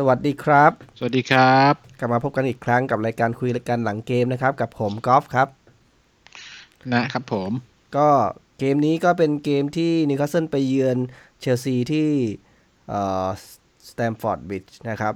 [0.00, 5.48] สวัสดีครับ สวัสดีครับ กลับมาพบกันอีกครั้งกับรายการคุยรายการหลังเกมนะครับ กับผมกอล์ฟครับ
[6.92, 7.50] นะครับผม
[7.96, 8.08] ก็
[8.58, 10.96] เกมนี้ก็เป็นเกมที่นิวคาสเซิลไปเยือน
[11.40, 12.08] เชลซีที่
[13.88, 15.14] สแตมฟอร์ดบิชนะครับ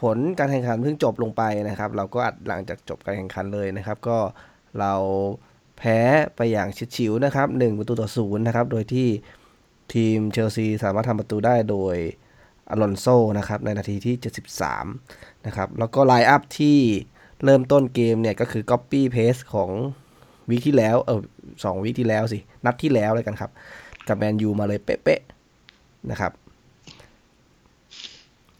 [0.00, 4.18] ผลการแข่งขันเพิ่งจบลงไปนะครับ เราก็อัดหลังจากจบการแข่งขันเลยนะครับ ก็
[4.78, 4.94] เรา
[5.78, 5.98] แพ้
[6.36, 9.08] ไปอย่างชิดฉิวนะครับ1ประตูต่อศูนย์นะครับ โดยที่
[9.94, 11.96] ทีมเชลซีสามารถทำประตูได้โดย
[12.70, 13.06] อลอนโซ
[13.38, 14.14] นะครับในนาทีที่
[14.80, 16.78] 73 นะครับ แล้วก็ line up ที่
[17.44, 19.70] เริ่มต้นเกมเนี่ยก็คือ copy paste ของ
[20.48, 21.20] week ที่แล้ว เออ
[21.64, 23.50] สอง week ที่แล้วสิ นัดที่แล้วเลยกันครับ
[24.08, 26.32] กับแมนยูมาเลยเป๊ะๆนะครับ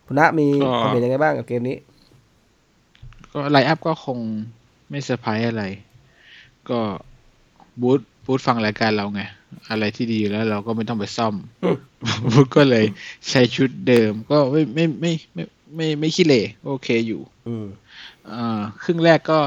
[0.06, 0.46] คุณณะมี
[0.78, 1.76] ความเห็นยังไงบ้างกับเกมนี้
[3.32, 4.18] ก็ line up ก็คง
[4.90, 5.64] ไม่เซอร์ไพรส์อะไร
[6.70, 6.80] ก็
[7.80, 9.22] บูธบูธฟังรายการเราไง
[9.70, 11.34] อะไรที่ดีแล้วเราก็ไม่ต้องไปซ่อม
[12.32, 12.84] บูธก็เลย
[13.28, 15.44] ใช้ชุดเดิม ก็ไม่ไม่ไม่ไม่
[15.76, 17.66] ไม่ไม่ขี้เหร่โอเคอยู่อืม
[18.30, 19.38] อ่าครึ่งแรกก็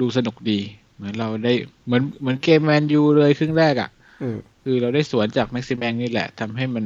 [0.00, 0.58] ดูสนุกดี
[0.96, 1.52] เหมือนเราได้
[1.86, 3.90] เหมือนเหมือนเกมแมนยูเลยครึ่งแรกอะ่ะ
[4.22, 6.84] อืมคือเราได้สวนจากแม็กซิแมงนี่แหละทำให้มัน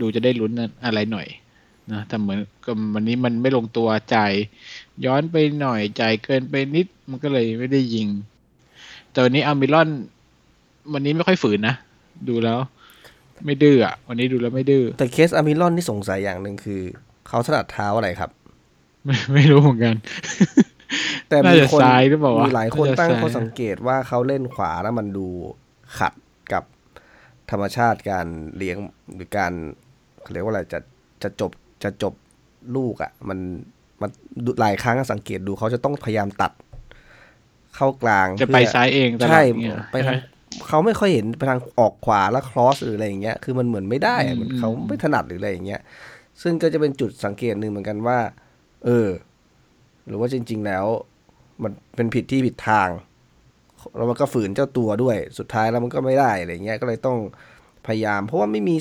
[0.00, 0.52] ดูจะได้ลุ้น
[0.84, 1.26] อะไรหน่อย
[1.92, 4.32] นะแต่เหมือนกับวันนี้มันไม่ลงตัวจ่าย
[5.04, 8.08] ย้อนไปหน่อยจ่ายเกินไปนิดมันก็เลยไม่ได้ยิง
[9.10, 9.88] แต่วันนี้อามิลอน
[10.94, 11.74] วันนี้ไม่ค่อยฝืนนะ
[12.28, 12.58] ดูแล้ว
[13.46, 16.82] ไม่ดื้ออะ วันนี้ดูแล้วไม่ดื้อ แต่เคสอามิลอนที่สงสัยอย่างหนึ่งคือ
[17.28, 18.30] เขาถนัดเท้าอะไรครับ
[19.04, 19.96] ไม่ไม่รู้เหมือนกัน
[21.28, 25.26] แต่น่ามีจะคนซ้ายหรือเปล่าวะมีหลายคนน่าจะตั้งซ้ายข้อสังเกตว่าเขาเล่นขวาแล้วมันดู
[25.98, 26.12] ขัด
[26.52, 26.64] กับ
[27.50, 28.26] ธรรมชาติการ
[28.56, 28.76] เลี้ยง
[29.14, 29.52] หรือการ
[30.22, 30.78] เขาเรียกว่าอะไรจะ
[31.22, 31.50] จะจบ
[31.84, 32.14] จะจบ
[32.76, 33.38] ลูกอะ่ะ มัน
[34.00, 34.10] มัน
[34.44, 36.52] ดูหลายครั้งอะสังเกตดูเขาจะต้องพยายามตัด
[37.76, 40.16] เข้ากลางจะไปเพื่อซ้ายเองตลอดใช่เนี่ยไปทาง
[40.68, 45.80] เขาไม่ค่อยเห็นไปทางออกขวาแล้วครอสหรืออะไรอย่างเงี้ยคือมันเหมือนไม่ได้อะเหมือนเขาไม่ถนัดหรืออะไรอย่างเงี้ย
[46.42, 48.18] ซึ่งก็จะเป็นจุดสังเกตหนึ่งเหมือนกันว่า
[48.84, 49.08] เออ
[50.06, 50.84] หรือว่าจริง ๆ แล้ว
[51.62, 52.88] มันเป็นผิดที่ผิดทาง
[53.96, 57.18] แล้วมันก็ฝืนเจ้าตัวด้วย สุดท้ายแล้วมันก็ไม่ได้อะไรเงี้ยก็เลยต้อง
[57.86, 58.76] พยายาม เพราะว่าไม่มี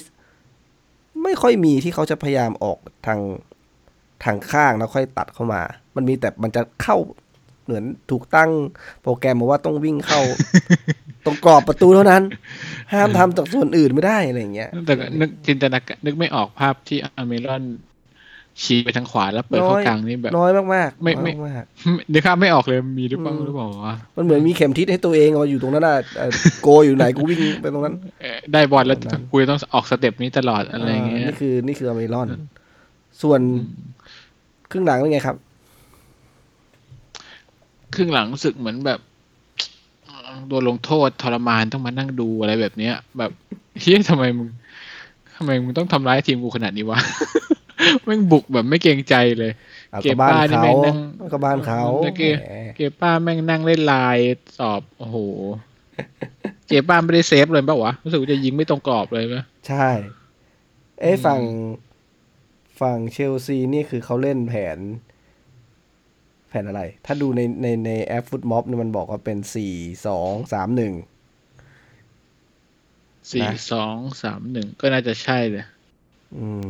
[1.24, 2.78] ไม่ค่อยมีที่เขาจะพยายามออก
[3.08, 3.20] ทาง
[4.24, 5.62] ทางข้างแล้วค่อยตัดเข้ามา
[5.96, 6.98] มันมีแต่มันจะเข้า
[7.64, 8.52] เหมือนถูกตั้ง
[9.02, 10.22] โปรแกรมมาว่าต้องวิ่งเข้า
[11.26, 12.24] ตรงกรอบประตูเท่านั้น
[12.94, 17.64] ห้ามทำจากส่วนอื่นไม่ได้อะไรอย่างเงี้ยแต่ก็นึกจินตนาการนึกไม่ออกภาพที่อเมรอน
[18.64, 21.64] ชี้ไปทางขวาแล้วเปิดเข้ากลางนี่แบบ น้อยมากๆไม่ไม่น้อยมาก
[22.14, 26.32] นึกภาพไม่ออกเลยมีหรือเปล่าหรือเปล่าวะๆมันเหมือนมีเข็มทิศให้ตัวเองเอาอยู่ตรงนั้นน่ะเอ่อ
[26.62, 28.98] โกอยู่ไหนกูวิ่งไปตรงนั้นเอ่อได้บอลแล้ว
[29.32, 32.28] กูจะต้องออกสเต็ปนี้ตลอดอะไรเงี้ยนี่คือนี่คืออเมรอน
[33.22, 33.40] ส่วน
[34.72, 35.36] ครึ่งหลังเป็นไงครับ
[37.96, 39.00] ครึ่งหลังรู้สึกเหมือนแบบ
[40.48, 43.32] โดนลงโทษทรมานต้องมานั่งดูอะไรแบบเนี้ย แบบ
[43.80, 44.50] เฮียทำไมมึง
[45.36, 47.00] ทำไมมึงต้องทำร้ายทีมกูขนาดนี้วะ
[48.04, 49.52] แม่งบุกแบบไม่เกรงใจเลย
[49.92, 50.98] เอาเก็ก็บบ้านบ้านนี่เขาแม่งนั่ง
[51.34, 54.26] ก็บ้านเขาแล้วเกแหมเกป้าแม่งนั่งเล่นไลน์
[54.58, 55.18] สอบโอ้โห
[56.68, 59.36] เกป้าไม่ได้เซฟเลยเปล่าวะรู้สึกว่าจะยิงไม่ตรงกรอบเลยไหม
[59.68, 59.90] ใช่
[61.02, 61.42] เอ้ฝั่ง
[62.80, 69.74] ฝั่งเชลซีนี่คือเขาเล่นแผนแผนอะไร ถ้าดูในในในแอปฟุตม็อบเนี่ยมันบอกว่าเป็นสี่
[70.08, 70.94] สองสามหนึ่ง
[73.32, 75.66] สี่นะสองสามหนึ่งก็น่าจะใช่เลย
[76.38, 76.66] อืม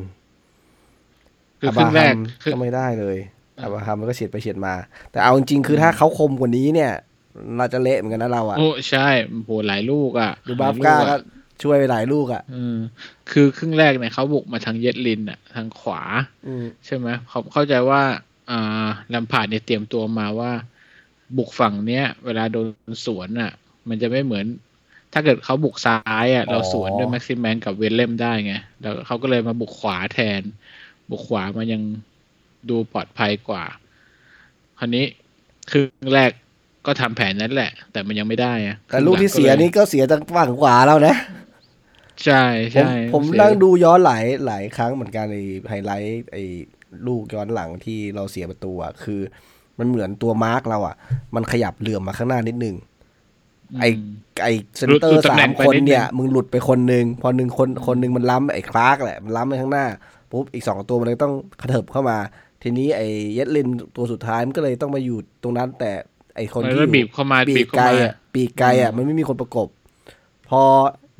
[1.59, 3.17] คือครึ่งแรกอับราฮัมคือก็ไม่ได้เลย
[3.63, 4.73] อับราฮัมมันก็เฉียดไปเฉียดมา
[5.11, 6.91] แต่เอาจริงๆคือถ้าเขาคมกว่านี้เนี่ย
[7.57, 9.07] เราจะเละเหมือนกันนะเราอะโอ้ใช่
[9.45, 11.19] โหหลายลูกอะดูบาฟก้าหลยลูก็อะ
[11.63, 12.77] ช่วยไปหลายลูกอะอืม
[13.31, 16.01] คือครึ่งแรกเนี่ยเขาบุกมาทางเยดลินอะ ทางขวา
[16.47, 18.01] อืมใช่ไหมเขาเข้าใจว่า
[18.51, 20.51] อ่าลำผาดเนี่ยเตรียมตัวมาว่า
[21.37, 22.67] บุกฝั่งเนี้ย เวลาโดน
[23.05, 23.51] สวนอะ
[23.89, 24.45] มันจะไม่เหมือน
[25.13, 30.41] ถ้าเกิดเขาบุกซ้ายอะ เราสวนด้วยแม็กซิมแมนกับเวลเลมได้ไงแล้วเขาก็เลยมาบุกขวาแทน
[31.09, 31.81] บุกขวามันยัง
[32.69, 33.63] ดูปลอดภัยกว่า
[34.79, 35.05] คราวนี้
[35.71, 36.31] ครึ่งแรก
[36.85, 41.15] ก็ทำแผนนั้นแหละ แต่มันยังไม่ได้อะแต่ลูกที่เสียครึ่งหลังนี่ก็เสียจากฝั่งขวาแล้วนะ
[42.25, 42.43] ใช่
[42.73, 45.37] ผมใช่ผมเสียนั่งดูย้อนหลายหลายครั้งเหมือนกันใน
[45.69, 46.43] ไฮไลท์ไอ้
[47.07, 49.21] ลูกย้อนหลังที่เราเสียประตูอะคือ
[49.79, 50.95] มันเหมือนตัวมาร์กเราอะ
[51.35, 52.75] มันขยับเหลื่อมมาข้างหน้านิดนึง
[53.79, 53.89] ไอ้
[54.43, 59.85] ไอ้เซนเตอหลุร์ดตำสาแหน่มงไปคนนิดนึงเนี่ย มึงหลุดไปคนหนึ่งพอหนึ่งคนคนหนึ่งมันล้ำไอ้คลาร์กแหละมันล้ำไปข้างหน้า
[60.31, 62.17] ปุ๊บอีกสองตัวมันเลยต้องกระเถิบเข้ามา
[62.63, 65.91] ทีนี้ไอ้เยดลินตัวสุดท้ายมันก็เลยต้องมาอยู่ตรงนั้น แต่
[66.35, 69.67] ไอ้คนมันที่ก็บีบเข้ามาปีบีกบเข้าไกลมาอะปีกไกลอะอืมมันไม่มีคนประกบ
[70.49, 70.61] พอ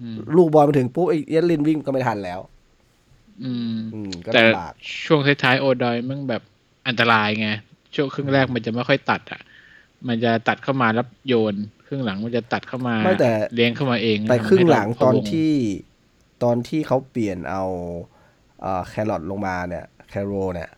[0.02, 2.40] อมลูกบอลมาถึงปุ๊บไอ้เยดลินวิ่งก็ไม่ทันแล้ว
[3.44, 4.74] อืมอืมก็แต่ลำบาก
[5.06, 6.44] ช่วงท้ายๆโอดอยมันแบบ
[6.88, 7.50] อันตรายไง
[7.96, 9.42] ช่วงครึ่งแรกมันจะไม่ค่อยตัดอะ
[10.08, 11.56] มันจะตัดเข้ามาแล้วโยน
[11.88, 15.54] ครึ่งหลังมันจะตัดเข้ามาไม่แต่เลี้ยงเข้ามาเอง แต่ครึ่งหลังให้ตเราอนพะวงที่
[16.44, 17.64] ตอนที่เขาเปลี่ยนเอา
[18.88, 20.70] แครอทลงมาเนี่ย แคโรเนี่ย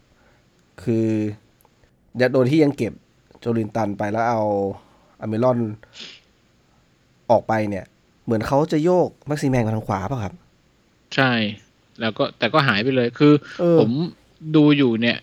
[0.83, 1.07] คือ
[2.31, 2.93] โดนที่ยังเก็บ
[3.39, 4.41] โจลินตันไปแล้วเอา
[5.21, 5.59] อเมรอน
[7.31, 7.85] ออกไปเนี่ย
[8.25, 10.33] เหมือนเขาจะโยกแม็กซิแมงมาทางขวาป่ะครับ
[11.15, 11.31] ใช่
[12.01, 13.91] แล้วก็แต่ก็หายไปเลยคือเออผม
[14.55, 15.17] ดูอยู่เนี่ย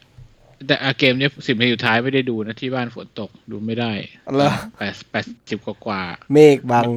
[0.67, 3.93] แต่อะเกมเนี้ยสิบนาทีสุดท้ายไม่ได้ดูนะที่บ้านฝนตกดูไม่ได้
[4.35, 6.88] เหรอแปดแปดสิบกว่ากว่า เมฆบัง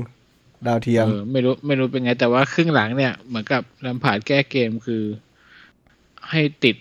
[0.67, 5.03] ดาวเทียมเออไม่รู้ไม่รู้เป็นไง แต่ว่าครึ่งหลังเนี่ย เหมือนกับลำผาดแก้เกมคือ
[6.29, 6.75] ให้ติด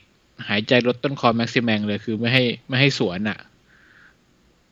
[0.49, 3.38] หายใจลดต้นคอแม็กซิแมงเลยคือไม่ให้ไม่ให้สวนอะ่ะ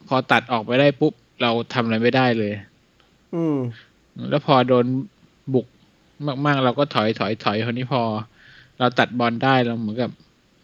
[0.09, 1.13] พอตัดออกไปได้ปุ๊บ
[1.43, 2.53] เราทำอะไรไม่ได้เลย
[3.35, 3.59] อืม
[4.31, 4.87] แล้วพอโดน
[5.55, 5.67] บุก
[6.47, 8.03] มาก ๆ เราก็ถอยถอยถอยคนนี้พอ
[8.79, 10.11] เราตัดบอลได้เราเหมือนกับ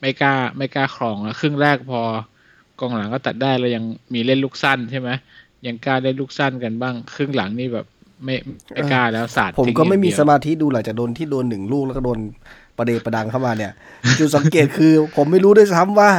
[0.01, 2.01] ไม่กล้าไม่กล้าครองแล้วครึ่งแรกพอ
[2.81, 5.11] กองหลังก็ตัดได้เรายังมีเล่นลูกสั้นใช่ไหม
[5.67, 7.87] ยังกล้าเล่นลูกสั้นกันบ้าง ครึ่งหลังนี่แบบ
[8.25, 8.37] ไม่
[8.73, 12.19] ไม่กล้าแล้วสาดผมทิ้งก็ไม่มีอย่งสเดียวมาธิดูหลังจากโดนที่โดนหนึ่งลูกแล้วก็โดน
[12.77, 13.73] ประเดประดังเข้ามาเนี่ย
[14.19, 16.11] จุดสังเกตคือ ผมไม่รู้ด้วยซ้ำว่า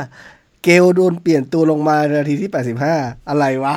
[0.63, 2.49] เกลโดนเปลี่ยนตัวลงมาในนาทีที่
[2.89, 3.75] 85อะไรวะ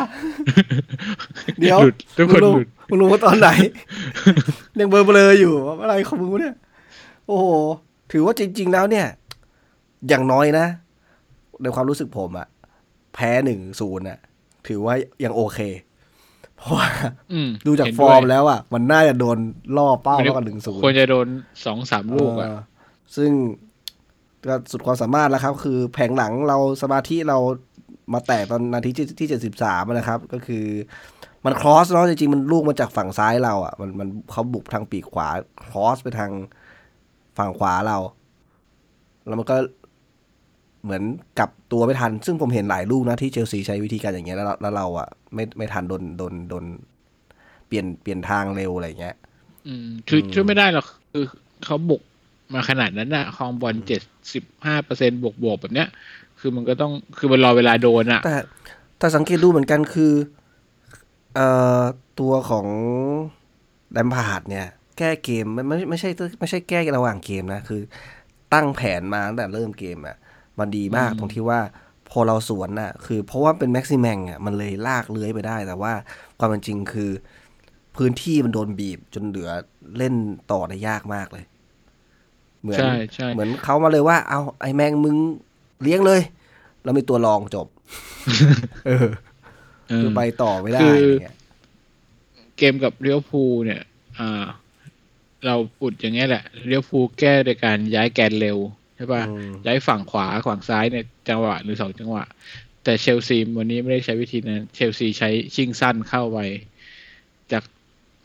[1.61, 3.49] เดี๋ยวหลุดทุกคนมึงรู้หลุด มึงรู้ว่าตอนไหน
[4.79, 6.57] ยังเบลอเบลอๆอยู่ว่าอะไรของมึงวะเนี่ย
[7.29, 7.47] โอ้โห
[8.13, 9.07] ถือว่าจริง ๆ แล้วเนี่ย
[10.09, 10.67] อย่างน้อยนะ
[11.63, 12.47] ในความรู้สึกผมอะ
[13.15, 14.19] แพ้หนึ่งศูนย์อะ
[14.67, 14.95] ถือว่า
[15.25, 15.59] ยังโอเค
[16.57, 16.89] เพราะว่า
[17.33, 19.39] อืมดูจากเห็นฟด้อวยร์มแล้วอะมันน่าจะโดน
[19.77, 21.27] ล่อเป้ามันเท่ากับหนึ่งศูนย์ควรจะโดน
[21.65, 22.49] สองสามลูกอะ
[23.17, 23.31] ซึ่ง
[24.47, 27.39] ก็สุดความสามารถแล้วครับ คือแผงหลังเราสมาธิเรา
[28.13, 30.65] มาแตกตอนนาทีที่ที่เจ็ดสิบสามนะครับ ก็คือ
[31.45, 35.29] มันครอสเนาะจริงๆมันลูกมาจากฝั่งซ้ายเราอะมันมันเขาบุกทางปีกขวา
[35.65, 36.31] ครอสไปทาง
[37.39, 37.99] ฝั่งขวาเรา
[39.27, 39.57] แล้วมันก็
[40.85, 41.03] เหมือน
[41.39, 46.65] กลับตัวไม่ทัน ซึ่งผมเห็นหลายลูกนะที่เชลซีใช้วิธีการอย่างเงี้ยแล้วเราแล้วเราอะไม่ไม่ทันโดนโดนโดน
[47.67, 49.17] เปลี่ยนเปลี่ยนทางเร็วอะไรอย่างเงี้ย
[49.67, 51.25] อืม คือช่วยไม่ได้หรอกคือ
[51.65, 52.03] เขาบุก
[52.55, 54.01] มาขนาดนั้นน่ะครองบอลเจ็ด
[54.33, 55.89] สิบห้าเปอร์เซ็นบวกบวกๆแบบเนี้ย
[56.41, 58.35] คือมันก็ต้องคือมันรอเวลาโดนอะแต่
[58.99, 60.13] แต่สังเกตดูเหมือนกันคือ
[61.35, 61.49] เอ่
[61.81, 61.83] อ
[62.21, 62.67] ตัวของ
[63.93, 64.67] แลมพาร์ดเนี่ย
[64.99, 66.11] แก้เกมไม่ไม่ไม่ใช่
[66.41, 67.81] ไม่ใช่แก้ระหว่างเกมนะ คือ
[68.55, 70.17] ตั้งแผนมาตั้งแต่เริ่มเกมอะ
[70.59, 71.61] มันดีมากอืมตรงที่ว่า
[72.11, 75.93] พอเราสวนน่ะ คือเพราะว่าเป็นแม็กซิแมงอะมันเลยลากเลื้อยไปได้ แต่ว่า
[76.39, 77.11] ความเป็นจริงคือ
[77.97, 79.51] พื้นที่มันโดนบีบจนเหลือ
[79.99, 80.15] เล่น
[80.53, 81.45] ต่อได้ยากมากเลย
[82.63, 85.17] เหมือนใช่ใช่เหมือนเขามาเลยว่า เอาไอ้แมงมึง
[85.83, 86.21] เลี้ยงเลย
[86.83, 87.67] แล้วมีตัวรองจบ
[88.87, 89.34] เออเอ
[89.93, 91.35] คืออไปต่อไม่ได้คืออะไรเงี้ย
[92.59, 93.83] เกมกับเลี้ยวภูลเนี่ย
[94.19, 94.45] อ่า
[95.47, 98.59] เราอุดอย่างเงี้ยแหละเลี้ยวภูลแก้โดยการย้ายแกนเร็ว
[98.97, 102.25] ใช่ป่ะอืมย้ายฝั่งขวาฝั่งซ้ายเนี่ยจังหวะหรือสองจังหวะ
[102.85, 106.39] แต่เชลซีวันนี้ไม่ได้ใช้วิธีนั้นเชลซีใช้ชิงสั้นเข้าไป
[107.53, 107.63] จาก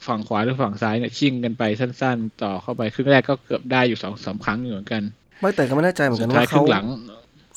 [0.07, 5.03] ฝั่งขวาหรือฝั่งซ้ายเนี่ยชิงกันไปสั้น ๆ ต่อเข้าไปครึ่งแรกก็เกือบได้อยู่สองสามครั้งอยู่เหมือนกัน
[5.39, 6.85] ไม่แต่ก็ไม่แน่ใจเหมือนสุกัดนท้ายว่าครึ่เขางหลัง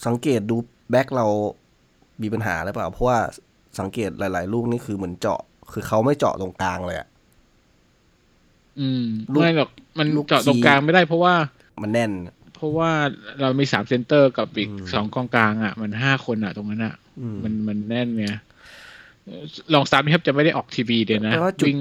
[0.06, 0.56] สังเกตดู
[0.90, 1.26] แบ็คเรา
[2.22, 3.18] มีปัญหาหรือเปล่าเพราะว่า
[3.78, 5.40] สังเกตหลาย ๆ ลูกนี่คือเหมือนเจาะ
[5.72, 7.08] คือเขาไม่เจาะตรงกลางเลยอะ
[8.80, 11.34] อืมลูกไม่หรอกมันลูกเจาะตรงคีย์กลางไม่ได้เพราะว่า
[11.82, 12.10] มันแน่น
[12.54, 12.90] เพราะว่า
[13.40, 18.26] เรามีสามเซนเตอร์กับอีกอืมสองกองกลางอะ มันห้าคนอะ ตรงนั้นอะอืมมันมันแน่นไง
[19.24, 21.78] เอ่อลองซ้ำครับจะไม่ได้ออกทีวีเลยนะแปลว่าจุดวิ่ง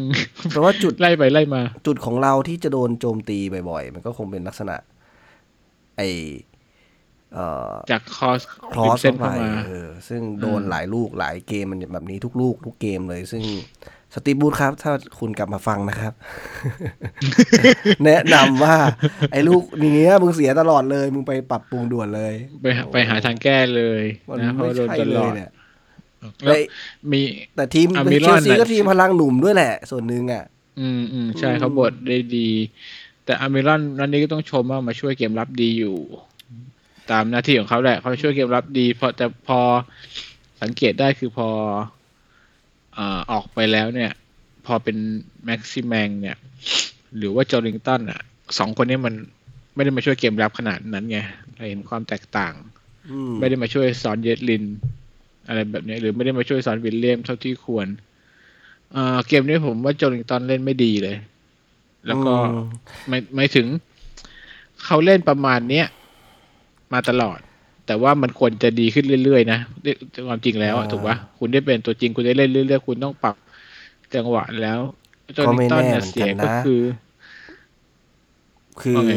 [0.49, 3.37] เพราะว่าจุดไล่ไปไล่มา จุดของเราที่จะโดนโจมตี
[3.69, 4.75] บ่อยๆ มันก็คงเป็นลักษณะ
[5.97, 6.50] ไอเอ่อ
[7.89, 8.41] จากคอส
[8.73, 13.43] ครอสเส้นเข้าไปเข้ามาเออซึ่งโดนอืมหลายลูกหลายเกมมันแบบนี้ทุกลูก ทุกเกมเลย ซึ่ง
[14.13, 16.13] สตีฟบูธครับ ถ้าคุณกลับมาฟังนะครับ
[18.05, 18.77] แนะนำว่า
[19.31, 25.49] ไอ้ลูกนี้ยมึงเสียตลอดเลย มึงไปปรับปรุงด่วนเลย ไปหาไปหาทางแก้เลยมันนะเพไม่ราะโดนใช่ตเลลอยดเนี่ย
[26.45, 26.59] แล้วไอ้
[27.11, 27.21] มี
[27.55, 30.43] แต่ทีมอามิเชรอลนซีน่ะก็ทีมพลังหนุ่มด้วยแหละ ส่วนหนึ่งอะ
[30.79, 32.49] อืมอืมใช่อืมเขาบทได้ดี
[33.25, 35.97] แต่อามิรอนนันนี้ก็ต้องชมว่ามาช่วยเกมรับดีอยู่
[37.11, 39.59] ตามหน้าที่ของเขาแหละเขาช่วยเกมรับดีเพราะแต่พอ
[40.61, 41.49] สังเกตได้คือพอ
[42.97, 44.11] อ่าออกไปแล้วเนี่ย
[44.65, 44.97] พอเป็น
[45.45, 46.37] แม็กซิแมงเนี่ย
[47.17, 48.21] หรือว่าจอริงตันอะ
[48.57, 49.13] สองคนนี้มัน
[49.75, 51.17] ไม่ได้มาช่วยเกมรับขนาดนั้นไง
[51.55, 52.53] เราเห็นความแตกต่าง
[53.09, 54.63] อืมไม่ได้มาช่วยสอนเยดลิน
[55.47, 57.87] อะไรแบบนี้ หรือไม่ได้มาช่วยสอนวิลเลียมเท่าที่ควร
[58.93, 61.17] เอ่อเกมนี้ผมว่าโจลิงตันเล่นไม่ดีเลย
[62.07, 62.55] แล้วก็อืม
[63.07, 63.67] ไม่ไม่ถึง
[64.85, 65.87] เขาเล่นประมาณเนี้ย
[66.93, 67.39] มาตลอด
[67.87, 69.59] แต่ว่ามันควรจะดีขึ้นเรื่อยๆนะ
[70.27, 73.35] ความจริงแล้วอะถูกปะคุณได้เป็นตัวจริงคุณได้เล่นเรื่อยๆคุณต้องปรับ
[74.15, 74.79] จังหวะแล้ว
[75.33, 76.81] โจลิงตันเนี่ยเสียก็คือ
[78.81, 79.15] คือว่าไง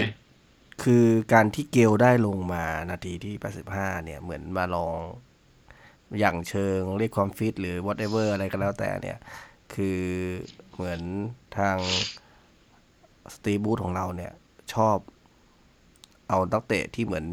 [0.82, 3.34] คือการที่เกลได้ลงมานาทีที่
[3.70, 4.98] 85 เนี่ย เหมือนมาลอง
[6.20, 9.18] อย่างเชิงเรียกความฟิตหรือ whatever อะไรก็แล้วแต่เนี่ย
[9.74, 10.00] คือ
[10.74, 11.00] เหมือน
[11.58, 11.76] ทาง
[13.34, 14.32] สตีบูธของเราเนี่ย
[14.74, 14.96] ชอบ
[16.28, 17.24] เอานักเตะที่เหมือน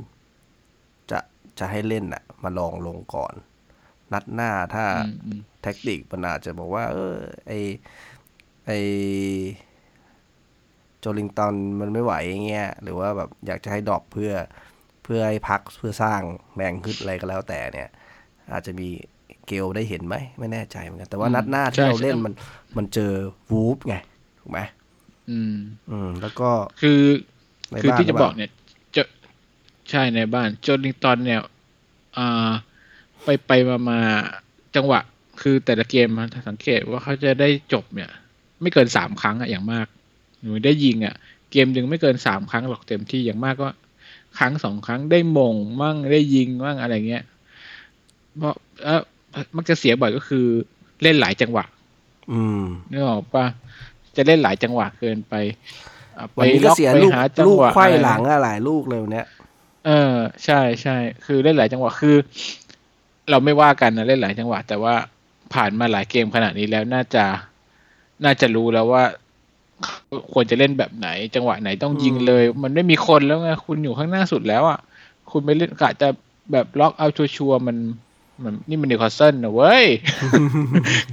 [1.45, 3.33] จะจะให้เล่นน่ะมาลองลงก่อน
[4.13, 7.15] นัดหน้าถ้าอืมอืมแท็กติกมันอาจจะบอกว่า เออ
[7.48, 7.51] ไอ
[8.65, 8.71] ไอ
[11.00, 14.33] โจลิงตันมันไม่ไหวอย่างเงี้ยหรือว่าแบบอยากจะให้ดรอปเพื่อ
[15.03, 16.21] เพื่อให้พักเพื่อสร้าง
[16.55, 17.89] แรงขึ้นอะไรก็แล้วแต่เนี่ย
[18.53, 18.88] อาจจะมี
[19.48, 22.33] เกลได้เห็นไหมไม่แน่ใจเหมือนกันแต่ว่านัดหน้าที่เราเล่นมัน
[22.77, 23.13] มันเจอ
[23.51, 23.95] วูฟไง
[24.39, 24.60] ถูกไหม
[25.31, 25.55] อืม
[25.91, 26.50] อืม แล้วก็
[26.81, 27.01] คือ
[27.71, 28.60] ในคือบ้านที่จะหรืบอกเปล่าเนี่ยจะ
[29.91, 31.41] ใช่ในบ้านโจลิงตันเนี่ย
[32.17, 32.51] อ่า
[33.24, 34.00] ไปไปมามา
[34.75, 35.00] จังหวะ
[35.41, 38.10] คือแต่ละเกมมันสังเกตว่าเขาจะได้จบเนี่ย
[38.62, 39.88] ไม่เกินสามครั้งอะอย่างมาก
[40.41, 41.15] หรือได้ยิงอะ
[41.51, 43.69] เกมหนึ่งไม่เกินสามครั้งหรอกเต็มที่อย่างมากก็
[44.38, 47.24] ครั้งสองครั้งได้มงมั่งได้ยิงมั่งอะไรเงี้ย
[48.38, 49.01] เพราะเออ
[49.55, 50.45] มักจะเสียบ่อยก็คือ
[51.01, 51.65] เล่นหลายจังหวะ
[52.31, 53.45] อืมนึกออกปะ
[54.15, 55.33] จะเล่นหลายจังหวะเกินไป
[56.17, 59.27] อะวันนี้ก็เสียไปลูกหาจังลูกหวะไขว้อะไรหลังอะหลายลูกเลยวันเนี้ย
[59.85, 62.15] เออ ใช่ใช่คือเล่นหลายจังหวะคือ
[63.29, 64.95] เราไม่ว่ากันนะเล่นหลายจังหวะ แต่ว่า
[65.53, 67.23] ผ่านมาหลายเกมขนาดนี้แล้วน่าจะ
[68.25, 69.03] น่าจะรู้แล้วว่า
[70.33, 74.79] ควรจะเล่นแบบไหน จังหวะไหนต้องยิงเลย มันไม่มีคนแล้วไงคุณอยู่ข้างหน้าสุดแล้วอะ
[75.31, 76.09] คุณไปเล่นกะจะ
[76.51, 77.77] แบบล็อกเอาชัวร์มัน
[78.43, 79.85] มันนี่มันนิวคาสเซิลนะเว้ย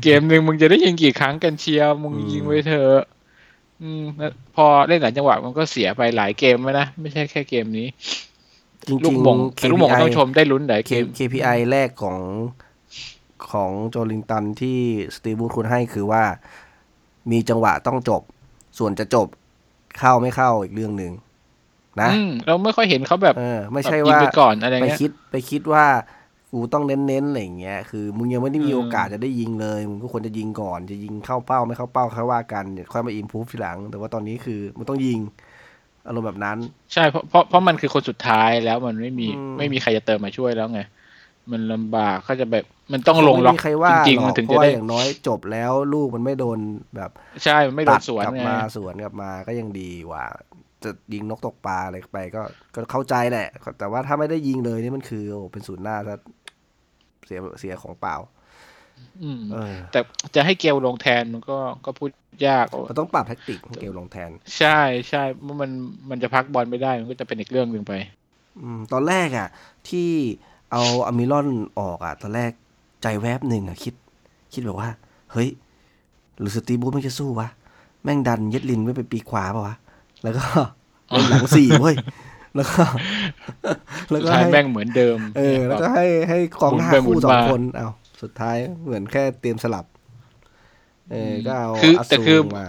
[0.02, 3.02] เกมหนึ่งมึงจะได้ยิงกี่ครั้งกันเชียวมึงยิงไว้เถอะ
[3.80, 4.02] อืม
[4.54, 7.86] พอเล่นหลายจังหวะมันก็เสียไปหลายเกมแล้วนะ ไม่ใช่แค่เกมนี้
[8.86, 12.18] จริงๆลูกหมงแต่ลูกหมง KPI ต้องชมได้ลุ้นหลายเกม K- KPI แรกของ
[13.50, 14.80] ของโจลิงตันที่
[15.14, 16.22] สตีบูธคุณให้คือว่า
[17.30, 18.22] มีจังหวะต้องจบ
[18.78, 19.28] ส่วนจะจบ
[19.98, 21.12] เข้าไม่เข้าอีกเรื่องหนึ่ง
[22.00, 25.86] นะอืมเราไม่ค่อยเห็นเขาแบบเออไม่ใช่แบบยิงว่าไปก่อนอะไรไปเงี้ยคิดไปคิดว่า
[26.52, 35.18] กูต้องเน้นๆอะไรอย่างเงี้ย คือมึงยังไม่ได้มีอืมโอกาสจะได้ยิงเลย มึงก็ควรจะยิงก่อน จะยิงเข้าเป้าไม่เข้าเป้าค่อยว่ากันเดี๋ยวค่อยมาอิมพูฟทีหลัง แต่ว่าตอนนี้คือมึงต้องยิง
[36.08, 36.58] อารมณ์แบบนั้น
[36.92, 40.80] ใช่เพราะเพราะเพราะมันคือคนสุดท้ายแล้วมันไม่มีอืมไม่มีใครจะเติมมาช่วยแล้วไง
[41.52, 46.58] มันลำบากเขาจะแบบมันต้องลงล็อกไม่มีใครว่าจริงหๆอมันกถึงเพจะราะว่าได้อย่างน้อยจบแล้วลูกมันไม่โดน
[46.96, 47.10] แบบ
[47.44, 50.24] ใช่มันไม่โดตันดสวนกลับไงมาสวนกลับมาก็ยังดีกว่า
[50.84, 52.42] จะยิงนกตกปลาอะไรไปก็
[52.74, 53.48] ก็เข้าใจแหละ
[53.78, 56.14] แต่ว่าถ้าไม่ได้ยิงเลยนี่มันคือโอ้เป็นศูนย์หน้าซะ
[57.26, 58.16] เสียเสียของเปล่า
[59.22, 60.00] อืมเออแต่
[60.34, 62.10] จะให้เกลลงแทนมันก็ก็พูด
[62.46, 65.70] ยากมันต้องปรับแท็กติกให้เกมลงแทน ใช่ใช่เมื่อมัน
[66.10, 67.92] มันจะพักบอลไม่ได้มันก็จะเป็นอีกเรื่องหนึ่งไป
[68.62, 69.48] อืม ตอนแรกอะ
[69.88, 70.10] ที่
[70.72, 71.48] เอาอามิรอน
[71.80, 72.50] ออกอะ ตอนแรก
[73.02, 73.94] ใจแวบหนึ่งอะ คิด
[74.52, 74.88] คิดแบบว่า
[75.32, 75.48] เฮ้ย
[76.38, 77.48] หรือสตีบูธไม่จะสู้วะ
[78.02, 79.76] แม่งดันเย็ดลินไว้ไปปีกขวาป่าวะ
[80.22, 80.44] แล้วก็
[81.08, 81.96] เล่นหลังสี่เว้ย
[82.54, 82.82] แล้วก็
[84.10, 87.88] แล้วก็ท้ายให้แม่งเหมือนเดิม เออ แล้วก็ให้ให้กองหน้าหมุนไปหมุคู่นสองมาคนเอา
[88.22, 89.86] สุดท้ายเหมือนแค่เตรียมสลับ
[91.10, 92.66] เออก็เอาคืออาแต่ซูคือมา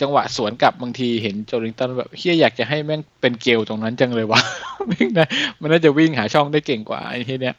[0.00, 4.40] จังหวะสวนกลับบางทีเห็นโจลิงตันแบบเฮียอยากจะให้แม่งเป็นเกลตรงนั้นจังเลยวะ
[4.88, 5.28] แม่งนะ
[5.60, 7.56] มันน่าจะวิ่งหาช่องได้เก่งกว่าไอ้ที่เนี้ย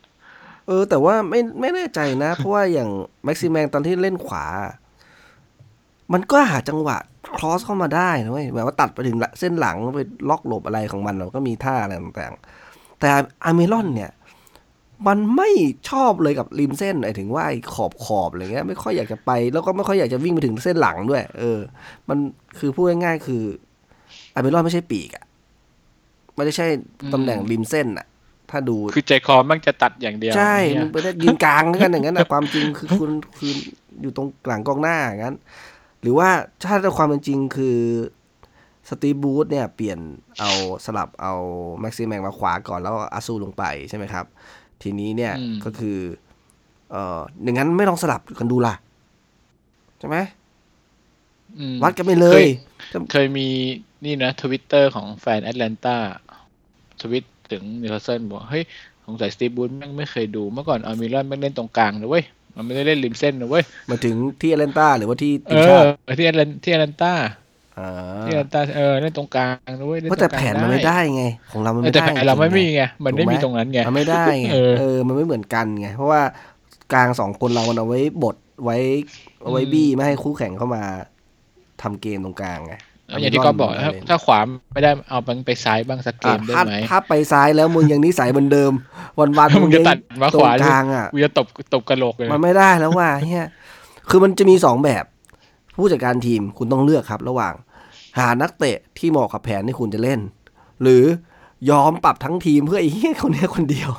[0.67, 2.89] เออ แต่ว่าไม่ไม่แน่ใจนะ เพราะว่าอย่าง
[3.25, 4.45] แม็กซิแมงตอนที่เล่นขวา
[6.13, 6.97] มันก็หาจังหวะ
[7.37, 13.07] ครอสเข้ามาได้นะเว้ยแบบว่าตัดไปถึงเส้นหลังไปล็อกหลบอะไรของมันมันก็มีท่าอะไรต่างๆ แต่
[13.45, 14.11] อาร์เมลอนเนี่ย
[15.07, 15.49] มันไม่
[15.89, 21.59] ชอบเลยกับริมเส้นไอ้ถึงว่าไอ้ขอบขอบอะไรเงี้ยไม่ค่อยอยากจะไป แล้วก็ไม่ค่อยอยากจะวิ่งไปถึงเส้นหลังด้วย เออ
[22.09, 22.17] มัน
[22.59, 23.43] คือพูดง่ายๆคือ
[24.33, 25.25] อาร์เมลอนไม่ใช่ปีกอะ
[26.35, 26.67] ไม่ได้ใช่
[27.13, 28.07] ตำแหน่งริมเส้นอะ
[28.51, 33.51] ถ้าดูคือใจคอแม่งจะตัดอย่างเดียว ใช่เนี่มึยงไปได้ยืนกลางแล้วกันอย่างนั้นนะความจริงคือคุณคือ
[34.01, 35.35] อยู่ตรงหลังกองหน้าอย่างนั้น
[36.01, 36.29] หรือว่า
[36.63, 37.77] ถ้าในความเป็นจริงคือ
[38.89, 39.99] สตีฟบรูซเนี่ยเปลี่ยน
[40.39, 40.51] เอา
[40.85, 41.33] สลับเอา
[41.81, 44.25] แม็กซิแมงมาขวาก่อนแล้วอัตซูลงไปใช่ไหมครับ
[44.83, 45.33] ทีนี้เนี่ย
[45.65, 45.97] ก็คือ
[46.91, 48.73] เอ่ออย่างนั้นไม่ลองสลับกันดูล่ะ
[49.99, 50.17] ใช่ไหม
[51.57, 52.43] อืมวัดกันไปเลย
[53.11, 53.47] เคยมี
[54.05, 55.95] นี่นะทวิตเตอร์ของแฟนแอตแลนตา
[57.01, 58.63] ทวิตถึงนิวคาสเซิลบอกเฮ้ย
[59.05, 62.23] สงสัยสตีฟบรูซแม่งไม่เคยดูเมื่อก่อนอัลมิรอนแม่งเล่นตรงกลางนะเว้ย
[62.55, 67.13] มันไม่ได้เล่นริมเส้นนะเว้ยมาถึงที่แอตแลนตาหรือว่าที่เอทีมชาอติที่แอตแลนที่แอตแลนตา
[67.77, 67.89] อ่า
[68.25, 76.21] ที่แอตแลนตาเออเล่นตรงกลางนะเว้ยเล่นเพราะตรแต่งกลางแผนมันไม่ได้ไง ของเรามันเออไม่แต่ได้แผนเราไม่จงๆมีไงมันไม่ถูกไหมมีตรงนั้นไงมันไม่ได้ไงเออเออ มันไม่เหมือนกันไงเพราะว่า
[76.93, 78.77] กลางสองคนเรามันเอาไว้บดไว้
[79.41, 80.83] เอาไว้อืมบี้ไม่ให้คู่แข่งเข้ามา
[81.81, 82.75] ทำเกมตรงกลางไง
[83.19, 84.39] อย่างที่ก็บอกถ้าถ้าขวา
[84.73, 88.71] ไม่ได้เอามันไปซ้ายบ้างสักเกอะมได้ถ้าไหมถ้าไปซ้ายแล้วมึงยังนิสัยเหมือนเดิม
[89.19, 93.47] วันวันๆมึงจะตัดมาตรขวางกลางอะกูจะตบตบกระโหลกเลยมันไม่ได้แล้วว่ะเฮีย
[94.09, 95.03] คือมันจะมีสองแบบ
[95.77, 97.53] ผู้จัดการทีมคุณต้องเลือกครับ ระหว่าง
[98.17, 100.19] หานักเตะที่เหมาะกับแผนที่คุณจะเล่น
[100.81, 101.03] หรือ
[101.69, 103.91] ยอมปรับทั้งทีมเพื่อไอ้เฮียคนเนี้ยคนเดียว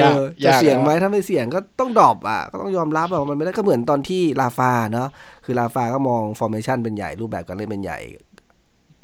[0.00, 5.08] ยากเออจะยากเสี่ยงแล้วไหมถ้าไม่เสี่ยงก็ต้อง drop อะก็ต้องยอมรับอะมันไม่ได้ก็เหมือนตอนที่ราฟาเนาะ
[5.44, 7.98] คือราฟาก็มอง formation เป็นใหญ่รูปแบบการเล่นเป็นใหญ่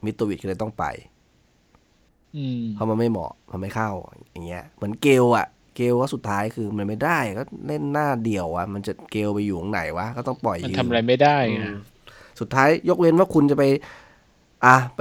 [0.04, 0.85] มิตรวิทก็เลยต้องไป
[2.37, 3.90] อืมเพราะมันไม่เหมาะมันไม่เข้า
[4.30, 11.73] อย่างเงี้ยเหมือนเกลอะ เกลก็สุดท้ายคือมันไม่ได้ก็เล่นหน้าเดี่ยวอะมันจะเกลไปอยู่ตรงไหนวะก็ต้องปล่อยมันยืทำอะไรไม่ได้อืไงม
[12.40, 13.64] สุดท้ายยกเว้นว่าคุณจะไป
[14.64, 15.00] อะไป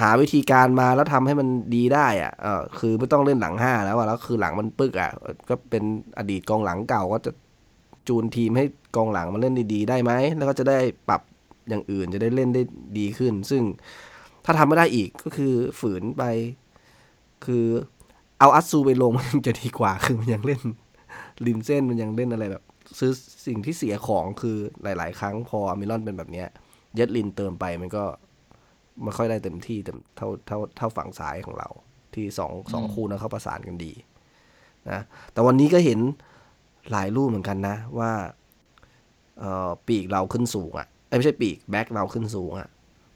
[0.00, 5.10] หาวิธีการมาแล้วทำให้มันดีได้อะเออคือไม่ต้องเล่นหลังห้าแล้วอะแล้วคือหลังมันปึกอะ
[5.48, 5.84] ก็เป็น
[6.18, 7.32] อดีตกองหลังเก่าก็จะ
[8.08, 8.64] จูนทีมให้
[8.96, 10.78] กองหลังมันเล่นดีๆ ได้ไหมแล้วก็จะได้
[11.08, 11.22] ปรับ
[11.68, 12.62] อย่างอื่นจะได้เล่นได้
[12.98, 13.62] ดีขึ้น ซึ่ง
[14.44, 16.22] ถ้าทำไม่ได้อีกก็คือฝืนไป
[17.44, 17.66] คือ
[18.44, 20.60] เอาอัตซูไปลงมันจะดีกว่า คือมันยังเล่น
[21.46, 22.62] ริมเส้นมันยังเล่นอะไรแบบ
[22.98, 23.12] ซื้อ
[23.46, 26.48] สิ่งที่เสียของคือหลาย ๆ ครั้งพออเมรอนเป็นแบบเนี้ย
[26.94, 28.04] เย็ดลินเติมไปมันก็
[29.02, 31.68] ไม่ค่อยได้เต็มที่เต็มเท่าเท่าเท่าฝั่งซ้ายของเรา
[32.14, 33.92] ที่สองสองคู่นะเขาประสานกันดี
[34.90, 35.00] นะ
[35.32, 35.98] แต่วันนี้ก็เห็น
[36.92, 38.10] หลายรูปเหมือนกันนะ ว่า
[39.40, 42.68] เอ่อปีกเราขึ้นสูงอะ่ะเอ้ยไม่ใช่ปีกแบ็คเราขึ้นสูงอะ่ะ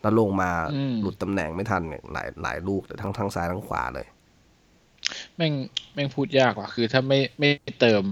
[0.02, 4.06] แล้วลงมาอืมหลุดตำแหน่งไม่ทันเนี่ยหลายหลายลูกเลยทั้งทั้งซ้ายทั้งขวาเลย
[5.36, 5.52] แม่ง
[5.94, 7.48] แม่งพูดยากว่ะ คือถ้าไม่ไม่
[7.80, 8.02] เติม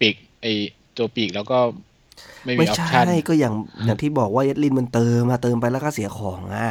[0.00, 0.46] ปีกไอ
[0.96, 1.58] ตัวปีกแล้วก็
[2.44, 6.70] ไม่มีไม่ออปใช่ชั่นก็อย่างอย่างที่บอกว่าเย็ดลินมันเติมมาเติมไปแล้วก็เสียของอะ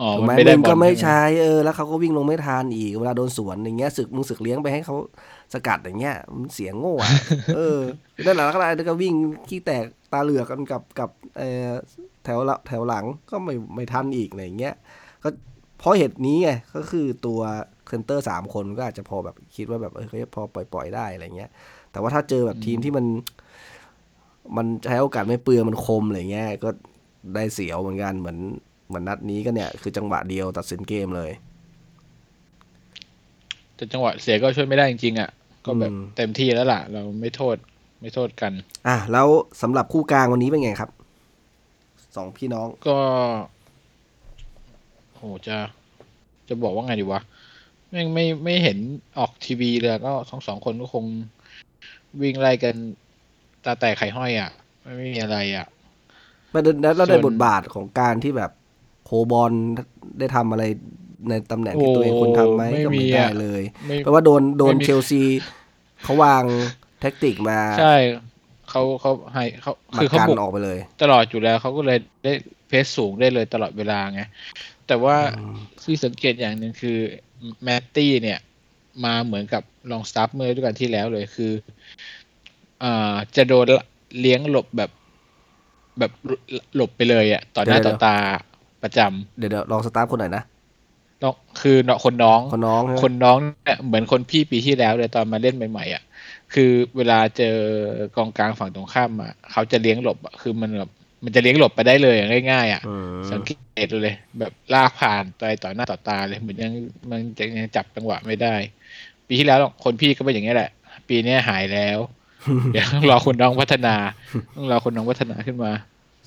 [0.00, 4.96] อ๋อถูกมันไหมไม่ได้มึงบอก็ลไม่ใช่ไหมใช้เออแล้วเขาก็วิ่งลงไม่ทันอีกเวลาโดนสวนอย่างเงี้ยศึกมึงศึกเลี้ยงไปให้เขา
[5.54, 7.10] สกัดอย่างเงี้ยมันเสียโง่อะ
[7.56, 7.80] เออ
[8.24, 9.14] นั่นแหละแล้วก็แล้วก็วิ่ง
[9.48, 11.68] ขี้แตกตาเหลือกกันกับกับเออ
[12.24, 14.74] แถวละแถวหลังก็ไม่ไม่ทันอีกอะไรอย่างเงี้ย
[15.22, 15.28] ก็
[15.78, 17.40] เพราะเหตุนี้ไงก็คือตัว
[17.92, 21.50] เซนเตอร์สามคนก็อาจจะพอแบบคิดว่าแบบเออเขาจะพอปล่อยปล่อย ๆ ได้อะไรเงี้ย
[21.92, 23.06] แต่ว่าถ้าเจอแบบทีมที่มัน
[24.56, 26.70] มันใช้โอกาสไม่เปลืองมันคมอะไรเงี้ยก็
[27.34, 28.38] ได้เสียวเหมือนกันเหมือน
[28.88, 31.30] เหมือนนัดนี้ก็เนี่ยคือจังหวะเดียวตัดสินเกมเลย
[33.74, 35.30] แต่จังหวะเสียก็ช่วยไม่ได้จริงๆอะ
[35.66, 37.56] ก็แบบอืมเต็มที่แล้วล่ะ เราไม่โทษ
[38.00, 38.52] ไม่โทษกัน
[38.86, 39.26] อะแล้ว
[39.62, 40.90] สำหรับคู่กลางวันนี้เป็นไงครับ
[42.16, 42.96] สองพี่น้องก็
[45.16, 45.56] โหจะ
[46.48, 47.20] จะบอกว่าไงดีวะ
[47.92, 48.78] แม่งไม่ไม่เห็น
[49.18, 51.04] ออกทีวีเลยก็ทั้งสองคนก็คง
[52.22, 52.74] วิ่งไล่กัน
[53.64, 54.50] ตาแตกไข่ห้อยอะ
[54.96, 55.66] ไม่มีอะไรอะ
[56.52, 58.50] ประเด็นนั้นเราได้ส่วนบทบาทของการที่แบบ
[59.04, 59.52] โคบอล
[60.18, 60.64] ได้ทำอะไร
[61.28, 65.22] ในตำแหน่งที่ตัวเองควรทำไหมโอ้ก็ไม่มีไม่ได้อะเลยไม่แปลว่าโดนโดนไม่มีเชลซี
[66.04, 66.42] เขาวาง
[67.00, 67.94] แท็กติกมาใช่
[68.70, 72.32] เขาเขาให้เขามาคือเขากันบุกออกไปเลย ตลอดอยู่แล้วเขาก็เลยได้
[72.68, 74.22] press สูงได้เลยตลอดเวลาไง
[74.86, 76.98] แต่ว่าอืมที่สังเกตอย่างหนึ่งคือ
[77.62, 78.38] แมตตี้เนี่ย
[79.04, 81.52] มาเหมือนกับลองสตาฟฟ์เมื่อฤดูกาลที่แล้วเลยคือ
[82.82, 83.66] อ่าจะโดน
[84.20, 84.90] เลี้ยงหลบแบบ
[85.98, 86.12] แบบ
[86.76, 88.16] หลบไปเลยอะต่อหน้าต่อตา
[88.82, 90.44] ประจำเดี๋ยวเดี๋ยวลองสตาร์ทคนไหนอยนะ
[91.22, 96.02] น้องคือเนาะคนน้องคนน้องใช่ไหมคนน้องเนี่ยเหมือนคนพี่ปีที่แล้วเลยตอนมาเล่นใหม่ๆอะ
[96.54, 97.56] คือเวลาเจอ
[98.16, 100.90] กองกลางฝั่งตรงข้ามอะเขาจะเลี้ยงหลบอะคือมันแบบ
[101.24, 103.50] มันจะเลี้ยงหลบไปได้เลยอย่างง่ายๆอะอืมสังเก
[103.84, 106.72] ตดูเลย แบบลากผ่านไปต่อหน้าต่อตาเลยเหมือนยัง
[107.10, 108.54] มันจะยังจับจังหวะไม่ได้
[109.26, 110.70] ปีที่แล้วคนพี่ก็เป็นอย่างนี้ยแหละ
[111.08, 111.98] ปีเนี้ยหายแล้ว
[112.72, 113.94] เดี๋ยวต้องรอคนน้องพัฒนา
[114.56, 115.72] ต้องรอคนน้องพัฒนาขึ้นมา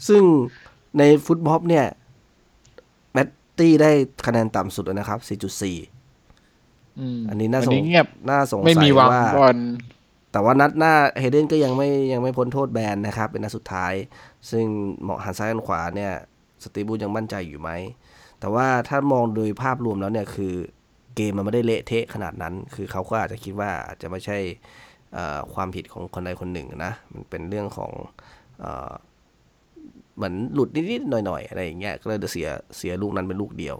[0.07, 0.21] ซึ่ง
[0.97, 1.85] ในฟุตบอลเนี่ย
[3.13, 3.27] แมต
[3.57, 3.91] ตี้ได้
[4.27, 5.19] คะแนนต่ำสุดเลยนะครับ
[6.03, 9.57] 4.4อืมอันนี้น่าวัสงนี้เงียบน่าสงไม่สัมียวางว่าบอล
[10.31, 13.93] แต่ว่านัดหน้าเฮเดนก็ยังไม่ยังไม่พ้นโทษแบนนะครับ เป็นนัดสุดท้าย
[14.51, 14.65] ซึ่ง
[15.03, 16.13] เหมาะหันซ้ายหันขวาเนี่ย
[16.63, 17.71] สตีบูธยังมั่นใจอยู่ไหม
[18.39, 20.53] แต่ว่าถ้ามองโดยภาพรวมแล้วเนี่ยคือ
[21.15, 24.37] เกมมันไม่ได้เละเทะขนาดนั้น คือเขาก็อาจจะคิดว่าอาจจะไม่ใช่
[25.13, 27.91] เอ่อความผิดของคนใดคนหนึ่งนะ มันเป็นเรื่องของ
[28.59, 28.91] เอ่อ
[30.15, 33.77] เหมือนหลุดนิดๆหน่อยๆอะไรอย่างเงี้ย ก็เลยจะเสียเสียลูกนั้นเป็นลูกเดียว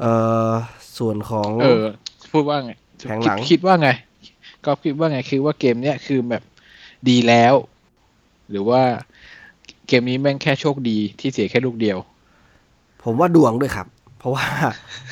[0.00, 0.12] เอ่
[0.50, 0.52] อ
[0.98, 1.84] ส่วนของ เออ
[2.32, 2.72] พูดว่าไง
[3.08, 3.88] แผงหลังคิดคิดว่าไง
[4.64, 6.42] ก็คิดว่าไง คือว่าเกมเนี้ยคือแบบ
[7.08, 7.54] ดีแล้ว
[8.50, 8.82] หรือว่า
[9.86, 11.98] เกมนี้แม่งแค่โชคดีที่เสียแค่ลูกเดียว
[13.04, 13.86] ผมว่าดวงด้วยครับ
[14.18, 14.46] เพราะว่า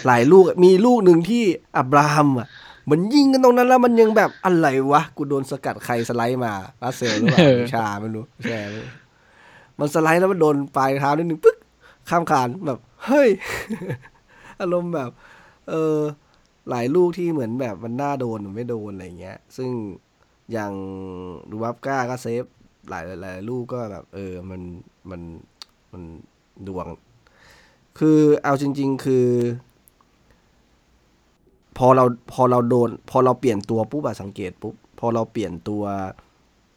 [0.06, 1.42] หลายลูกมีลูกหนึ่งที่
[1.76, 2.48] อับราฮัมอะ
[2.90, 8.88] มันยิงกันตรงนั้นแล้วมันยังแบบอะไรวะ กูโดนสกัดใครสไลด์มาลาเซลหรือเปล่าเออวิชาไม่รู้ใช่ไม่รู้
[9.78, 11.56] มันสไลด์แล้วมันโดนปลายเท้านิดนึงปึ๊ก
[12.08, 13.28] ข้ามคานแบบ เฮ้ย
[14.60, 15.10] อารมณ์แบบ
[15.68, 15.96] เออ
[16.70, 19.70] หลายลูกที่เหมือนแบบมันน่าโดนหรือไม่โดนอะไรเงี้ย ซึ่ง
[20.52, 20.72] อย่าง
[21.50, 22.44] ดูวับก้าก็เซฟ
[22.90, 24.60] หลายหลายลูกก็แบบ เออมัน
[25.10, 25.20] มัน
[25.92, 26.02] มัน
[26.66, 26.86] ดวง
[27.98, 29.26] คือเอาจริง ๆ คือ
[31.78, 35.82] พอเราพอเราโดน พอเราเปลี่ยนตัวปุ๊บอะสังเกตปุ๊บพอเราเปลี่ยนตัว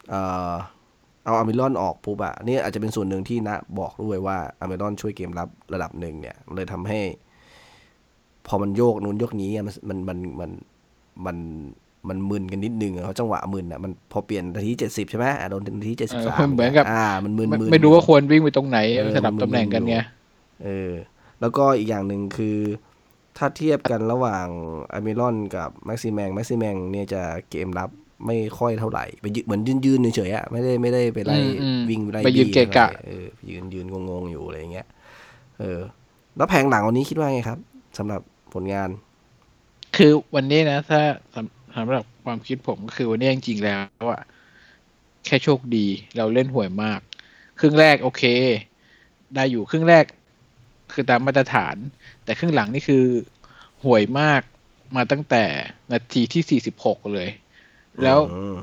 [0.08, 0.52] เอ่อ
[1.24, 7.00] เอาอามิรอนออกปุ๊บอะนี่อาจจะเป็นส่วนหนึ่งที่นะบอกด้วยว่าอามิรอนช่วยเกมรับระดับหนึ่งเนี่ย เลยทำให้
[8.46, 10.50] พอมันโยกนู้นโยกนี้มันมันมันมัน
[11.26, 11.36] มัน
[12.08, 19.96] มันมึนกันนิดนึงอะเพราะจังหวะมึนอะมันพอเปลี่ยนนาทีเจ็ดสิบใช่ไหมอะโดนนาทีเจ็ดสิบสามเออเหมือนกับอ่ามันมึนไม่มึนไม่รู้ว่าควรวิ่งไปตรงไหนเออสลับตำแหน่งกันไง
[20.64, 20.90] เออ
[21.40, 22.58] แล้วก็อีกอย่างหนึ่งคือ
[23.36, 24.46] ถ้าเทียบกันระหว่าง
[24.92, 27.90] อเมรอนกับแม็กซิแมงแม็กซิแมงเนี่ยจะเกมรับ
[28.26, 34.86] ไม่ค่อยเท่าไหร่ไปยืนเหมือนยืนยืนเฉยๆอะไม่ได้ไม่ได้ไปไล่อืมอืมวิ่งไล่ไปยืนบี้เกะกะท่าไหร่เออยืนยืนงงๆอยู่อะไรอย่างเงี้ย
[35.58, 35.80] เออ
[36.36, 37.58] แล้วแผงหลังวันนี้คิดว่าไงครับ
[37.98, 38.20] สำหรับ
[38.54, 38.88] ผลงาน
[39.96, 41.00] คือวันนี้นะ ถ้า
[41.74, 44.22] สำสำหรับความคิดผมก็คือวันนี้จริงๆแล้วอะ
[45.24, 47.00] แค่โชคดีเราเล่นห่วยมาก
[47.60, 48.22] ครึ่งแรกโอเค
[49.34, 50.04] ได้อยู่ครึ่งแรก
[50.92, 51.76] คือตามมาตรฐาน
[52.24, 53.04] แต่ครึ่งหลังนี่คือ
[53.84, 54.42] ห่วยมาก
[54.96, 55.44] มาตั้งแต่
[55.92, 57.28] นาทีที่สี่สิบหกเลย
[58.02, 58.56] แล้วอืม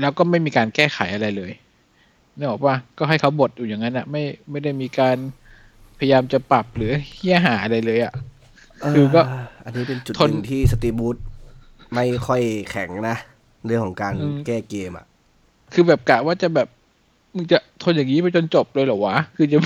[0.00, 1.52] แล้วก็ไม่มีการแก้ไขอะไรเลย
[2.36, 5.16] นึกออกปะก็ให้เขาบดอยู่อย่างนั้นอะไม่ไม่ได้มีการ
[5.98, 8.14] พยายามจะปรับหรือเฮี้ยหาอะไรเลยอะ
[8.90, 9.20] คือก็
[9.64, 11.16] อันนี้เป็นจุดทหนนึ่งที่สตีบูธ
[11.94, 13.16] ไม่ค่อยแข็งนะ
[13.66, 15.06] เรื่องของการอืมแก้เกมอะ
[15.72, 16.68] คือแบบกะว่าจะแบบ
[17.34, 19.58] มึงจะทนอย่างนี้ไปจนจบเลยเหรอวะ คือจะ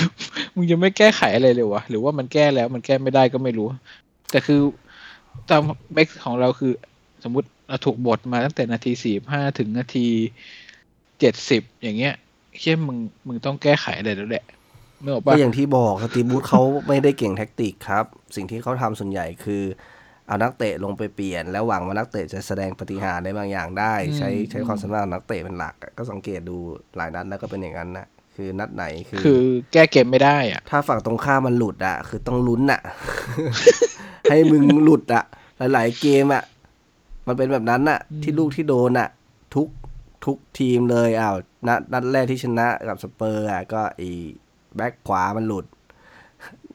[0.54, 3.68] มึงจะไม่แก้ไขอะไรเลยวะ หรือว่ามันแก้แล้วมันแก้ไม่ได้ก็ไม่รู้
[4.30, 4.60] แต่คือ
[5.50, 6.72] ตามเบคของเราคือ
[7.24, 10.06] สมมุติเราถูกบทมาตั้งแต่นาทีสี่ห้าถึงนาที
[11.20, 12.14] เจ็ดสิบอย่างเงี้ย
[12.58, 14.44] เชี่ยมึงมึงต้องแก้ไขอะไรแล้วแหละ
[15.02, 18.04] นึกออกก็ปะอย่างที่บอกสตีบูธเขาไม่ได้เก่งแท็กติกครับ
[18.36, 19.62] สิ่งที่เขาทำส่วนใหญ่คือ
[20.26, 26.56] เอานักเตะลงไปเปลี่ยน แล้วหวังว่านักเตะจะแสดงปฏิหารย์ได้บางอย่างได้ ใช้ใช้ความสามารถของนักเตะเป็นหลักอะก็สังเกตดู
[26.96, 28.06] หลายนัดแล้วก็เป็นอย่างนั้นนะ
[28.36, 32.80] คือนัดไหนคือ คือแก้เกมไม่ได้อะถ้าฝั่งตรงข้ามมันหลุดอะคือต้องลุ้นอะ
[34.30, 35.24] ให้มึงหลุดอะ
[35.72, 36.42] หลาย ๆ เกมอะ
[37.26, 39.08] มันเป็นแบบนั้นอะที่ลูกที่โดนอะ
[39.54, 39.68] ทุก
[40.24, 41.36] ทุกทีมเลยอ้าว
[41.68, 44.10] นัดนัดแรกที่ชนะกับสเปอร์อะก็ไอี
[44.76, 45.66] แบ็คขวามันหลุด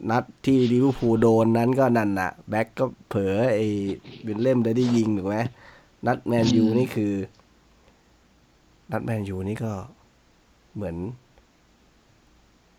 [0.09, 3.65] นัดที่ลิเวอร์พูลโดนนั้นก็นั่นน่ะ แบ็คก็เผลอไอ้
[4.23, 5.37] วิลเลมส์ได้ได้ยิงถูกไหม
[6.07, 7.13] นัดแมนยูนี่คือ
[8.91, 9.73] นัดแมนยูนี่ก็
[10.75, 10.95] เหมือน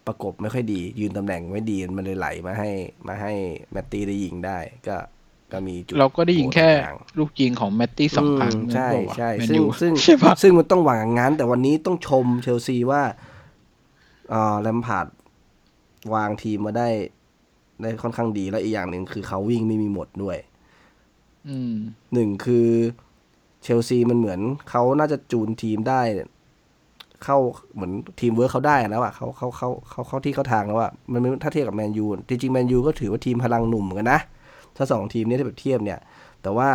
[0.06, 2.70] ประกบไม่ค่อยดี ยืนตำแหน่งไม่ดีมันเลยไหลมาให้
[3.06, 3.32] มาให้
[3.72, 4.96] แมตตี้ได้ยิงได้ ก็
[5.52, 13.02] ก็มีจุดเราก็ได้ยิงแค่โหดบางอย่างลูกยิงของแมตตี้สองครั้งใช่นึกออกปะใช่แมนซึ่งยูซึ่งใช่ปะซึ่งมันต้องหวังอย่างนั้น แต่วันนี้ต้องชมเชลซีว่า
[14.30, 15.06] เอ่อแลมพาร์ด
[16.14, 16.88] วางทีมมาได้
[17.82, 20.38] ได้ค่อนข้างดีแล้วอีกอย่างหนึ่งคือเขาวิ่งไม่มีหมดด้วย
[21.48, 21.74] อืม
[22.14, 22.68] หนึ่งคือ
[23.62, 26.00] เชลซีมันเหมือนเขาน่าจะจูนทีมได้
[27.24, 27.38] เข้า
[27.74, 34.20] เหมือนทีมเวิร์คเขาได้แล้วอะเขาเขาเขาเขาเข้าที่เข้าทางแล้วอะมันไม่ถ้าเทียบกับแมนยูจริงๆแมนยูก็ถือว่าทีมพลังหนุ่มเหมือนกันนะ
[34.76, 35.98] ถ้าสองทีมนี้ถ้าแบบเทียบเนี่ย
[36.42, 36.68] แต่ว่า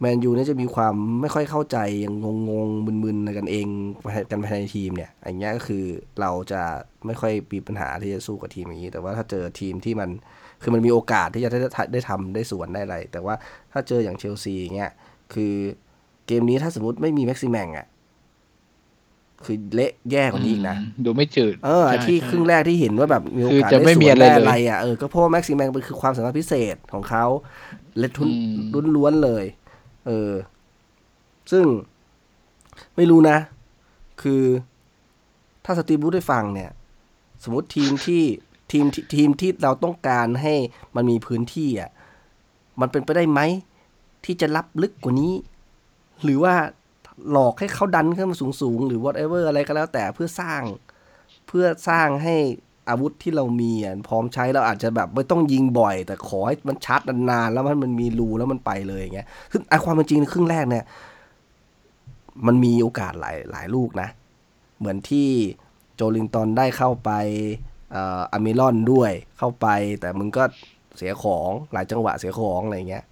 [0.00, 3.66] แมนยูเนี่ยจะมีความไม่ค่อยเข้าใจยังงงงๆมึนๆกันเอง
[4.30, 5.84] กันภายในทีมเนี่ยอย่างเงี้ยก็คือ
[6.20, 6.62] เราจะ
[7.06, 10.10] ไม่ค่อยมีปัญหาที่จะสู้กับทีมอย่างนี้ แต่ว่าถ้าเจอทีมที่มัน
[10.62, 11.58] คือมันมีโอกาสที่จะได้
[11.92, 13.34] ได้ทำได้สวนได้อะไร แต่ว่า
[13.72, 14.92] ถ้าเจออย่างเชลซีอย่างเงี้ย
[15.34, 15.54] คือ
[16.26, 17.86] เกมนี้ถ้าสมมติไม่มีแม็กซิแมงอะ
[19.44, 27.26] คือเละแย่กว่านี้อีกนะ ดูไม่จืด เออใช่ที่ใช่ครึ่งแรกที่เห็นว่าแบบมีโอกาสคือจะได้ไม่สมีวนอะไรได้เลยอะไรอะเออก็เพราะว่าแม็กซิแมงมันคือความสามารถพิเศษของเขา
[27.98, 29.44] และทุนอืมล้วนๆเลย
[30.06, 30.32] เออ
[31.52, 31.64] ซึ่ง
[32.96, 33.38] ไม่รู้นะ
[34.22, 34.42] คือ
[35.64, 36.70] ถ้าสตีบูธได้ฟังเนี่ย
[37.42, 38.22] สมมติทีมที่
[38.72, 40.54] ทีมทีทีมที่เราต้องการให้
[40.96, 41.90] มันมีพื้นที่อะ
[42.80, 43.40] มันเป็นไปได้ไหม
[44.24, 45.32] ที่จะรับลึกกว่านี้
[46.24, 46.54] หรือว่า
[47.30, 50.62] หลอกให้เขาดันขึ้นมาสูงๆ หรือ whatever อะไรก็แล้วแต่เพื่อสร้าง
[51.46, 52.36] เพื่อสร้างให้
[52.88, 60.84] อาวุธที่เรามีอะพร้อมใช้เราอาจจะแบบไม่ต้องยิงบ่อย แต่ขอให้มันชาร์จนานๆแล้วมันมันมีรูแล้วมันไปเลยอย่างเงี้ยซึ่งไอความเป็นจริงในครึ่งแรกเนี่ย
[62.46, 64.08] มันมีโอกาสหลายหลายลูกนะ
[64.78, 65.28] เหมือนที่
[65.94, 67.10] โจลิงตันได้เข้าไป
[67.94, 69.66] อ่ออามิลอนด้วยเข้าไป
[70.00, 70.44] แต่มึงก็
[70.96, 73.04] เสียของหลายจังหวะเสียของอะไรเงี้ย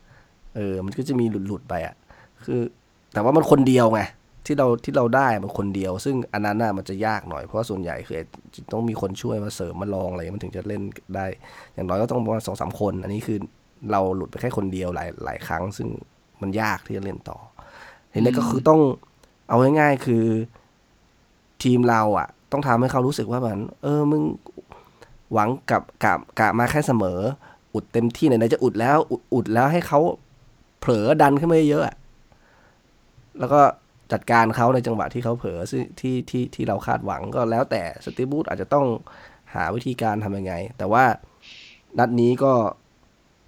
[0.57, 1.95] เออ มันก็จะมีหลุดๆไปอะ
[2.45, 2.61] คือ
[3.13, 4.01] แต่ว่ามันคนเดียวไง
[4.47, 8.17] ที่เราที่เราได้มันคนเดียว ซึ่งอันนั้นน่ะมันจะยากหน่อยเพราะว่าส่วนใหญ่คือ
[8.73, 10.83] ต้องมีคนช่วยมาเสริมมาลองอะไรมันถึงจะเล่น
[11.17, 11.27] ได้
[11.75, 13.39] อย่างน้อยก็ต้องประมาณสองสามคน อันนี้คือ
[13.93, 15.89] เราหลุดไปแค่คนเดียวหลายหลายครั้ง ซึ่ง
[16.41, 17.39] มันยากที่จะเล่นต่อ
[18.13, 18.81] ทีนี้ก็คือต้อง
[19.49, 20.25] เอาง่ายๆคือ
[21.63, 24.23] ทีมเราอะ ต้องทำให้เขารู้สึกว่ามันเออมึง
[25.33, 27.19] หวังกับกะกะมาแค่เสมอ
[27.75, 30.01] อุดเต็มที่ไหนๆจะอุดแล้วอุดอุดแล้วให้เขา
[30.81, 31.97] เผลอดันขึ้นมาเยอะๆอะ
[33.39, 33.61] แล้วก็
[34.13, 38.87] จัดการเขาในจังหวะที่เขาเผลอซึ่งที่ที่ที่เราคาดหวังก็แล้วแต่สตีฟบูธอาจจะต้อง
[39.55, 41.05] หาวิธีการทำยังไง แต่ว่า
[41.99, 42.53] นัดนี้ก็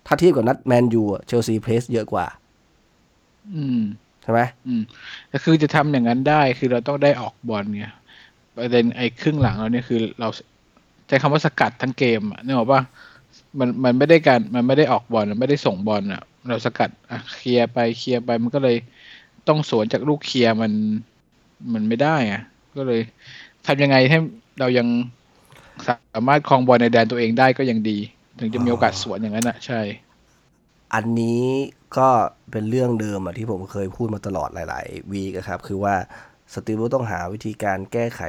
[0.07, 2.27] ถ้าเทียบกับนัดแมนยูเชลซีเพรสเยอะกว่า
[3.55, 3.81] อืม
[4.22, 4.83] ใช่ไหมอืม
[5.33, 7.87] ก็คือจะทำอย่างนั้นได้คือเราต้องได้ออกบอลไง
[8.57, 10.29] ประเด็นไอ้ครึ่งหลังเราเนี่ยคือเรา
[11.07, 12.83] ใช้คำว่าสกัดทั้งเกมอะนึกออกปะ
[13.59, 18.77] มันมันไม่ได้การมันไม่ได้ออกบอลมันไม่ได้ส่งบอลอะ เราสกัดอะเคลียร์ไปเคลียร์ไปมันก็เลย
[19.48, 20.72] ต้องสวนจากลูกเคลียร์มัน
[21.72, 22.42] มันไม่ได้อะ
[22.76, 23.00] ก็เลย
[23.66, 24.18] ทำยังไงให้
[24.61, 24.87] เรายัง
[25.87, 27.98] สามารถครองบอลในแดนตัวเองได้ก็ยังดี
[28.38, 29.80] ถึงจะมีโอกาสสวนอย่างนั้นอะ ใช่
[30.94, 31.44] อันนี้
[31.96, 32.09] ก็
[32.50, 35.94] เป็นเรื่องเดิมอะที่ผมเคยพูดมาตลอดหลาย ๆ วีกครับ คือว่า
[36.52, 38.20] สตีบูต้องหาวิธีการแก้ไข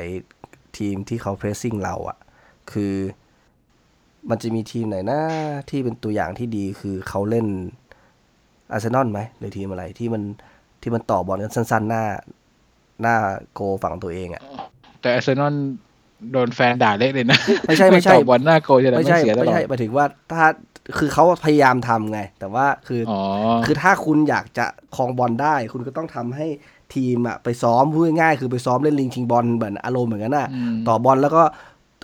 [0.78, 2.18] ทีมที่เขาเพรสซิ่งเราอะ
[2.72, 2.94] คือ
[4.30, 5.22] มันจะมีทีมไหนนะ
[5.70, 7.48] ที่เป็นตัวอย่างที่ดีคือเขาเล่น
[8.72, 10.24] อาร์เซนอลไหมหรือทีมอะไรที่มัน
[10.86, 12.04] ที่มันต่อบอลกันสั้นๆ หน้า
[13.02, 13.16] หน้า
[13.54, 14.44] โกฝั่งตัวเองอะ
[15.02, 15.56] แต่อาร์เซนอล
[16.32, 20.46] โดนแฟนด่าเละเลยนะ ไม่ใช่ไม่ใช่ต่อบอลหน้าโกลจะได้ไม่ไม่ใช่เสียตไม่ลอดใช่หมายถึงว่าถ้า
[20.98, 23.20] คือเขาพยายามทำไง แต่ว่าคือออ๋อ
[23.66, 26.48] คือถ้าคุณอยากจะครองบอลได้ คุณก็ต้องทำให้
[26.96, 31.44] ทีมอะไปซ้อมพูดง่ายๆคือไปซ้อมเล่นลิงชิงบอลเหมือนอารมณ์เหมือนกันน่ะอืมต่อบอลแล้วก็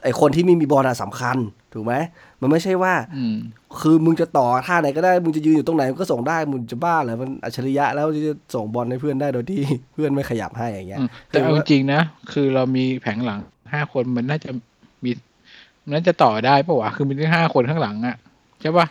[0.03, 1.37] ไอคนที่ไม่มีบอลอะสำคัญ
[1.73, 1.93] ถูกไหม
[2.41, 3.35] มันไม่ใช่ว่าอืม
[3.81, 9.61] คือมึงจะต่อท่าไหนก็ได้ มึงจะยืนอยู่ตรงไหนมึงก็ส่งได้ มึงจะบ้าเหรอมันอัจฉริยะแล้วที่จะส่งบอลให้เพื่อนได้โดยที่
[9.93, 12.01] เพื่อนไม่ขยับให้อย่างเงี้ยอืมแต่เอาจริงๆนะ
[12.31, 13.39] คือเรามีแผงหลัง
[13.73, 14.49] ห้าคนมันน่าจะ
[15.03, 15.11] มี
[15.83, 18.15] มันน่าจะต่อได้ปะวะ คือมีทั้งห้าคนข้างหลังอะ
[18.61, 18.87] ใช่ปะ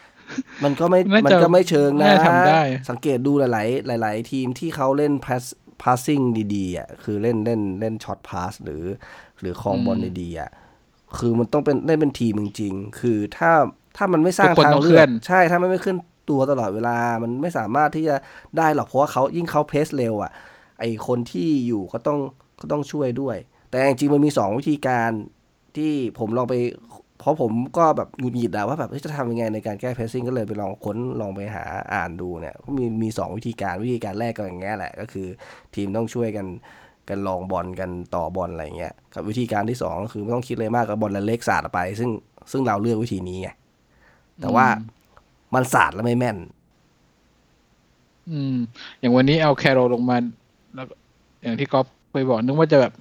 [0.64, 2.60] มันก็ไม่น่าจะมันก็ไม่เชิงนะน่าจะทำได้
[2.90, 5.44] สังเกตดูหลาย ๆ หลาย ๆ ทีมที่เขาเล่น pass
[5.82, 8.84] passing ดีๆอะคือเล่นเล่นเล่นช็อตพาสหรือ
[9.40, 10.50] หรือคลองบอลดีๆอะ
[11.18, 13.51] คือมันต้องเป็นเล่นเป็นทีมจริงๆคือถ้า
[13.96, 15.96] ถ้ามันไม่สร้างทุกคนทางต้องเลืเคลื่ออกนใช่ถ้ามันไม่ขึ้น
[16.31, 18.16] ตัวตลอดเวลา มันไม่สามารถที่จะ
[18.59, 20.33] ได้หรอกเพราะว่าเขายิ่งเขาเพสเร็วอะ
[20.79, 22.18] ไอคนที่อยู่ก็ต้อง
[22.61, 23.37] ก็ต้องช่วยด้วย
[23.70, 25.11] แต่จริงๆมันมีสองวิธีการ
[25.77, 26.55] ที่ผมลองไป
[27.18, 35.27] เพราะผมก็แบบหงุดหงิดอะว่าแบบเฮ้ยจะทำยังไงในการแก้เพสซิ่งก็เลยไปลองค้นลองไปหาอ่านดูเนี่ยมีมีสองวิธีการวิธีการแรกก็อย่างเงี้ยแหละ ก็คือ
[35.75, 36.46] ทีมต้องช่วยกัน
[37.11, 42.11] กันลองบอลกันต่อบอลอะไรเงี้ยกับวิธีการที่สองก็คือไม่ต้องคิดเลยมากกับบอลเล็กสาดออกไป ซึ่ง
[42.51, 43.49] ซึ่งเราเลือกวิธีนี้ไง
[44.40, 44.66] แต่ว่า
[45.55, 46.37] มันสาดแล้วไม่แม่น
[48.31, 48.57] อืม
[49.01, 50.16] อย่างวันนี้เอาแคโรลงมา
[50.75, 50.94] แล้วก็
[51.42, 52.92] อย่างที่ก๊อฟเคยบอกนึกว่าจะแบบ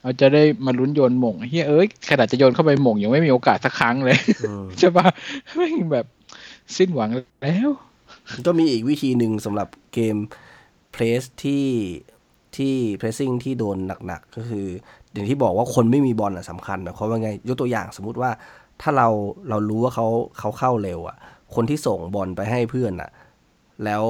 [0.00, 5.06] เอาจะได้มาลุ้นโยนหม่งเฮียเอ้ยขนาดจะโยนเข้าไปหม่งยังไม่มีโอกาสสักครั้งเลยอืมใช่ปะ
[5.54, 6.06] ไม่งแบบ
[6.76, 7.10] สิ้นหวัง
[7.42, 7.70] แล้ว
[8.46, 10.16] ก็มีอีกวิธีหนึ่งสำหรับเกม
[10.92, 11.64] เพรสที่
[12.56, 14.66] ที่เพรสซิ่งที่โดนหนักๆ ก็คือ
[15.12, 18.30] อย่างที่บอกว่าคนไม่มีบอลอะสำคัญนะเพราะว่าไงยกตัวอย่างสมมุติว่า
[18.82, 19.08] ถ้าเรา
[19.48, 20.06] เรารู้ว่าเขา
[20.38, 21.16] เขาเข้าเร็วอะ
[21.54, 23.10] คนที่ส่งบอลไปให้เพื่อนอะ
[23.84, 24.02] แล้ว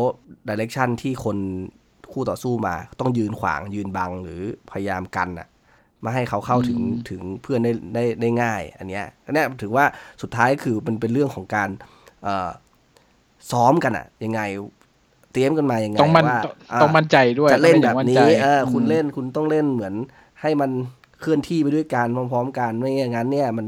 [0.49, 1.37] ดิเรกชันที่คน
[2.13, 5.49] คู่ต่อสู้มาต้องยืนขวางยืนบังหรือพยายามกันอะ
[6.01, 9.85] ไมาให้เขาเข้าถึงถึงเพื่อนได้ได้ได้ง่าย อันเนี้ยอันเนี้ยถือว่า
[10.23, 11.69] สุดท้ายคือมันเป็นเรื่องของการ
[12.23, 12.51] เอ่อ
[13.51, 14.41] ซ้อมกันอะยังไง
[15.33, 19.95] เตรียมกันมายังไงต้องมันว่าต้องอ่าต้องมั่นใจด้วยจะเล่นต้องแบอย่าบงมั่นี้ใจเออคุณมเล่นคุณต้องเล่นเหมือน
[20.43, 20.71] ให้มัน
[21.21, 23.67] เคลื่อนที่ไปด้วยกันพร้อมๆกันไม่อย่างนั้นเนี่ยมัน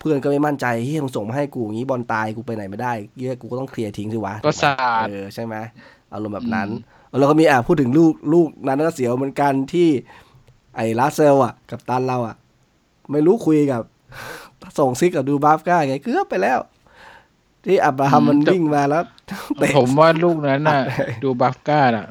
[0.00, 5.54] เพื่อนก็ไม่มั่นใจเฮ้ยมึงส่งมาให้กูอย่างนี้บอลตายกูไปไหนไม่ได้เหี้ยกูก็ต้องเคลียร์ทิ้งสิวะก็สาดเออใช่ไหม
[6.12, 6.68] อารมณ์แบบนั้น
[7.18, 9.88] แล้วก็มีอะพูดถึงลูกลูกนั้นก็เสียวเหมือนกันที่
[10.76, 12.36] ไอ้ลาสเซลส์อะ กัปตันเราอะ
[13.12, 13.82] ไม่รู้คุยกับ
[14.78, 16.58] ส่งซิกกับดูบราฟก้าไงเกือบไปแล้ว
[17.66, 19.04] ที่อับราฮัมมันวิ่งมาแล้ว
[19.58, 22.06] เตะผมว่าลูกนั้นน่ะอัดเลยดูบราฟก้าน่ะ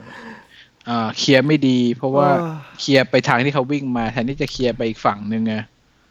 [0.90, 5.56] อ่าเคลียร์ไม่ดี เพราะว่าเออเคลียร์ไปทางที่เขาวิ่งมาแทนที่จะเคลียร์ไปอีกฝั่งหนึ่งไง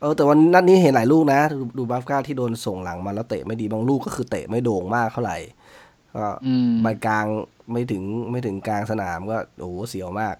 [0.01, 5.39] เออแต่วันนัดนี้เห็นหลายลูกนะ ดูดูบัฟก้าที่โดนส่งหลังมาแล้วเตะไม่ดีบางลูกก็คือเตะไม่โด่งมากเท่าไหร่
[6.15, 7.27] ก็อืมใบกลาง
[7.73, 10.37] ไม่ถึงไม่ถึงกลางสนามก็โอ้โหเสียวมาก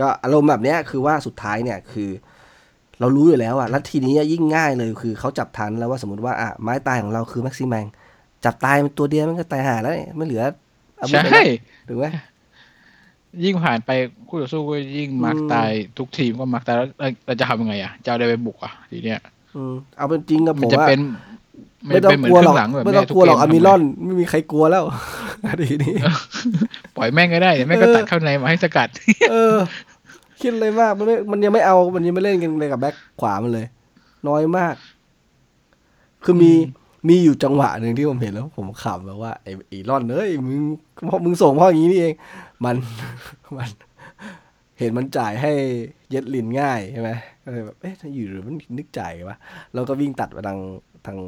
[0.00, 2.10] ก็อารมณ์แบบเนี้ยคือว่าสุดท้ายเนี่ยคือ
[3.00, 7.86] เรารู้อยู่แล้วอะแล้วทีนี้ยิ่งง่ายเลยคือเขาจับทันแล้วว่าสมมติว่าอะไม้ตายของเราคือแม็กซิแมง
[8.44, 10.42] จับตายมันตัวเดียวมันก็ตายหาแล้วเนี่ยไม่เหลือ
[11.00, 11.32] อาวุธใช่แล้ว
[11.88, 12.06] ถูกไหม
[13.44, 13.90] ยิ่งผ่านไป
[14.28, 19.20] คู่ต่อสู้ก็ยิ่งมาร์กอืมตายทุกทีมก็มาร์กตายแล้วเราเราจะทำยังไงอะจะเอาอะไรไปบุกอะทีเนี้ย
[19.56, 21.00] อืมเอาเป็นจริงกับผมันมจะว่าเป็น
[21.86, 24.84] ไม่ต้องเป็นเหมืกลัวนหรอกคงลังแบบไม่แม่ต้องทุกลัวหรอกเมอามิทำไงลอนไม่มีใครกลัวแล้ว
[25.60, 25.94] ทีนี้
[26.96, 28.88] ปล่อยแม่งก็ได้เดี๋ยวแม่งก็เออตัดเข้าในมาให้สกัด
[29.30, 29.54] เออ
[30.46, 33.66] คิดเลยมากมันไม่มันยังไม่เอามันยังไม่เล่นกันเลยกับแบ็คขวามันเลย
[34.28, 34.74] น้อยมาก
[36.24, 36.52] คือมี
[37.08, 40.60] มีอยู่จังหวะหนึ่งที่ผมเห็นแล้ว ผมขำแบบว่าไอ้ไอ้ร่อนเอ้ยมึง
[41.06, 42.14] เพราะมึงส่งเพราะอย่างนี้นี่เอง
[42.64, 42.76] มัน
[43.56, 43.68] มัน
[44.78, 45.52] เห็นมันจ่ายให้
[46.10, 47.10] เย็ดลินง่ายใช่ไหม
[47.42, 49.36] ก็เลยแบบเอ๊ะถ้าอยู่หรือมันนึกจ่ายวะ
[49.74, 50.60] แล้วก็วิ่งตัดไปทาง
[51.06, 51.18] ทาง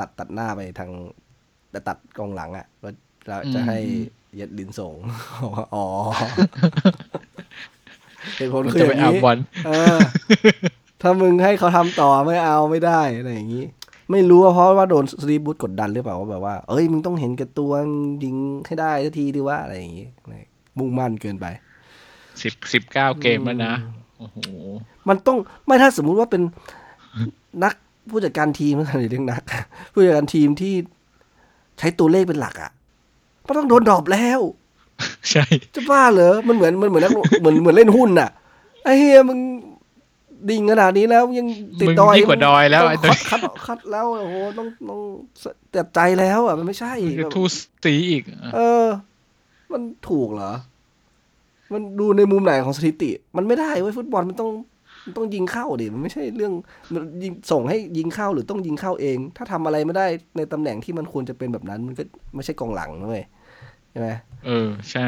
[0.00, 0.90] ตัดตัดหน้าไปทาง
[1.70, 2.94] แต่ตัดกองหลังอะ่ะแล้ว
[3.28, 4.94] แล้วจะให้อืมเย็ดลินส่ง
[5.74, 5.86] อ๋อ
[8.36, 9.98] เหตุผลมันคือจะอไปย่างเอานี้บอลเออ
[11.00, 13.64] ถ้ามึงให้เขาทำต่อไม่เอาไม่ได้อะไรอย่างนี้
[14.10, 17.72] ไม่รู้ว่าเพราะว่าโดนสตีฟบูธกดดันหรือเปล่าว่าแบบว่า เอ้ยมึงต้องเห็นแกับตัว
[18.24, 20.06] ยิงให้ได้สักทีดีว่าอะไรอย่างนี้
[20.78, 21.46] มุ่งมั่นเกินไป
[22.42, 23.74] สิบสิบเก้าเกมแล้วนะ
[24.18, 24.38] โอ้โห
[25.08, 26.42] มันต้องไม่ถ้าสมมุติว่าเป็น
[27.64, 27.74] นัก
[28.10, 29.42] ผู้จัดการทีมนะหรือเรียกนัก
[29.92, 30.74] ผู้จัดการทีมที่
[31.78, 32.70] ใช้ตัวเลขเป็นหลักอะ
[33.46, 34.40] มันต้องโดนดรอปแล้ว
[35.30, 38.28] ใช่ จะบ้าเหรอ มันเหมือนมันเหมือนนักเหมือนเหมือนเล่นหุ้นน่ะ
[38.84, 39.38] ไอ้เฮียมึง
[40.50, 41.46] ดิ่งขนาดนี้แล้วยัง
[41.80, 45.00] ติดมึงดอยยิ่งกว่าดอยแล้วต้ไอ้องตัวคัดคัดคัดแล้วโอ้โหต้องต้อง
[45.72, 47.42] เจ็บใจแล้วอะมันไม่ใช่มึงจะแบบทู
[47.84, 48.22] สีอีก
[48.54, 48.86] เออ
[49.72, 50.52] มันถูกเหรอ
[51.72, 54.50] มันดูในมุมไหนของสถิติ มันไม่ได้เว้ยฟุตบอลมันต้อง
[55.04, 56.52] มันต้องยิงเข้าดิมันไม่ใช่เรื่อง
[56.92, 62.02] มันยิงส่งให้ยิงเข้าหรือต้องยิงเข้าเอง ถ้าทำอะไรไม่ได้ในตำแหน่งที่มันควรจะเป็นแบบนั้น มันก็
[62.34, 63.24] ไม่ใช่กองหลังนะเว้ย
[63.92, 64.08] ใช่ไหม
[64.46, 65.06] เออ ใช่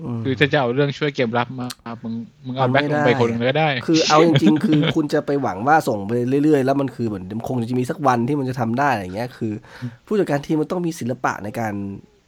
[0.00, 1.68] อืมคือถ้าจะเอาเรื่องช่วยเกมรับมา
[2.02, 2.14] มึง
[2.46, 6.10] มึงเอามันแบ็คไม่ลงได้ไปคนหนึงก็ได้ คือเอาจริงๆ คือคุณจะไปหวังว่าส่งไป
[6.44, 9.52] เรื่อยๆ แล้วมันคือเหมือนคงจะมีสักวันที่มันจะทำได้อะไรเงี้ย คือ
[10.06, 11.72] ผู้จัดการทีมมันต้องมีศิลปะในการ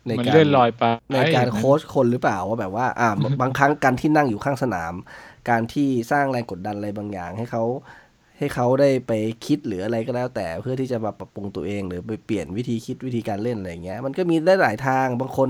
[0.07, 3.09] ในมันการเลื่อนลอยไปในการโค้ชคนหรือเปล่าว่าแบบว่า อ่า
[3.41, 4.93] บางครั้งการที่นั่งอยู่ข้างสนาม
[5.51, 7.65] การที่สร้างแรงกดดันอะไรบางอย่างให้เขา
[8.39, 9.13] ให้เขาได้ไป
[9.47, 15.49] คิดหรืออะไรก็แล้ว แต่เพื่อที่จะมาปรับปรุงตัวเองหรือไปเปลี่ยนวิธีคิดวิธีการเล่นอะไรเงี้ย มันก็มีได้หลายทางบางคน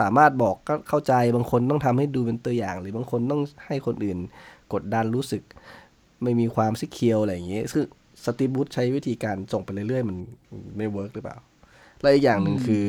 [0.00, 4.18] สามารถบอกก็เข้าใจบางคนต้องทำให้ดูเป็นตัวอย่าง หรือบางคนต้องให้คนอื่น
[4.72, 5.42] กดดันรู้สึก
[6.22, 7.84] ไม่มีความ secure อะไรอย่างเงี้ยซึ่ง
[8.24, 10.16] สตีฟบรูซใช้วิธีการส่งไปเรื่อยๆ มัน
[10.76, 11.38] ไม่ work หรือเปล่า
[12.00, 12.88] และอีกอย่างหนึ่งคือ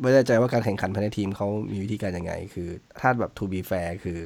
[0.00, 2.68] ไม่แน่ใจว่าการแข่งขันภายในทีมเขามีวิธีการยังไง คือ
[3.00, 4.18] ถ้าแบบ to be fair คือ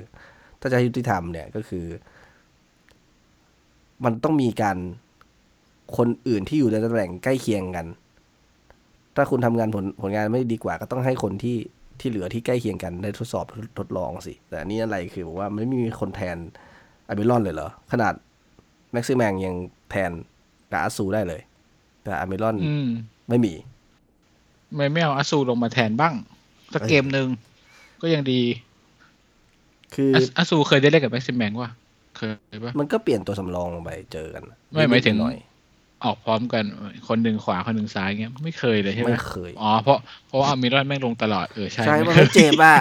[0.61, 1.87] ถ้าจะยุติธรรมเนี่ยก็คือ
[4.05, 4.77] มันต้องมีการ
[5.97, 7.87] คนอื่นที่อยู่ในตำแหน่งใกล้เคียงกัน
[9.17, 11.57] ถ้าคุณทำงานผลผลงานไม่ดีกว่า ก็ต้องให้คนที่
[12.01, 13.45] ที่เหลือที่ใกล้เคียงกันได้ทดสอบ
[13.79, 16.37] ทดลองสิ แต่อันนี้อะไรคือบอกว่ามันไม่มีคนแทน
[17.09, 18.15] อาเบลอนเลยเหรอ ขนาด
[18.93, 19.55] แม็กซิแมงยัง
[19.91, 20.11] แทน
[20.73, 21.41] กาอาซูได้เลย
[22.05, 22.89] แต่อาเบลอนอืม
[23.29, 23.55] ไม่มี
[24.75, 26.15] ไม่ไม่เอาอาซูลงมาแทนบ้าง
[26.75, 27.29] สักเอ้ยเกมหนึ่ง
[28.03, 28.41] ก็ยังดี
[29.95, 31.71] คืออาอาซูเคยได้เล่นกับแม็กซิมแมงวะ
[32.17, 32.23] เค
[32.57, 35.37] ยปะมันก็เปลี่ยนตัวสำรองลงไปเจอกัน ไม่หมายถึงนิดๆหน่อย
[36.05, 36.65] ออกพร้อมกัน
[37.09, 42.77] คนหนึ่งขวาคนหนึ่งซ้ายเงี้ยไม่เคยเลยใช่ไหมไม่เคยอ๋อเพราะเพราะว่าอามิรอนแม่งลงตลอดเออใช่ใช่ไม่มันเคยไม่เจ็บอะ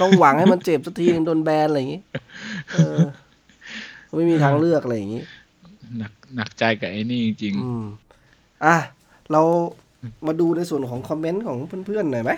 [0.00, 2.02] ต้องหวังให้มันเจ็บสักทีนึงโดนแบนอะไรอย่างงี้
[2.72, 2.98] เออ
[4.14, 5.24] ไม่มีทางเลือกอะไรอย่างงี้
[5.98, 7.82] หนักหนักใจกับไอ้นี่จริงอืม
[8.64, 8.76] อะ
[9.32, 9.42] เรา
[10.26, 12.32] มาดูในส่วนของคอมเมนต์ของเพื่อนๆหน่อยไหม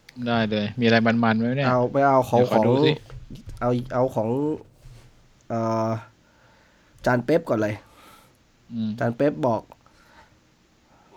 [0.00, 2.90] ๆได้เลย มีอะไรมันๆไหมเนี่ย เอาไปเอาของเดี๋ยวขขอองดูสิ
[3.60, 4.71] เอาเอาของเอ่อ
[7.04, 7.74] จานเป๊ปก่อนเลย
[8.72, 9.62] อืมจานเป๊ปบอก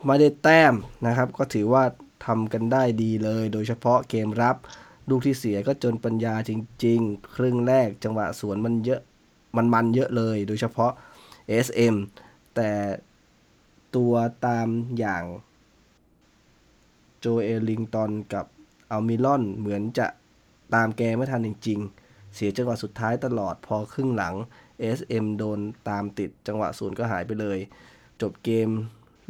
[0.05, 0.73] ไม่ได้แต้ม
[1.07, 1.83] นะครับ ก็ถือว่า
[2.25, 4.55] ทำกันได้ดีเลย โดยเฉพาะเกมรับ
[5.09, 6.51] ลูกที่เสียก็จนปัญญาจ
[6.85, 9.01] ริง ๆ ครึ่งแรกจังหวะสวนมันเยอะ
[9.55, 10.91] มันมันเยอะเลย โดยเฉพาะ
[11.65, 11.95] SM
[12.55, 12.71] แต่
[13.95, 14.13] ตัว
[14.45, 14.67] ตาม
[14.97, 15.23] อย่าง
[17.19, 18.45] โจเอลิงตันกับ
[18.91, 20.07] อัลมิลอนเหมือนจะ
[20.73, 22.04] ตามแกไม่ทันจริง ๆ
[22.35, 24.35] เสียจังหวะสุดท้ายตลอดพอครึ่งหลัง
[24.97, 27.57] SM โดนตามติดจังหวะศูนย์ก็หายไปเลย
[28.21, 28.69] จบเกม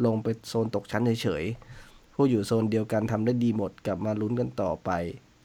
[0.05, 4.89] ลงไปโซนตกชั้นเฉยๆ ผู้อยู่โซนเดียวกันทำได้ดีหมดกลับมาลุ้นกันต่อไป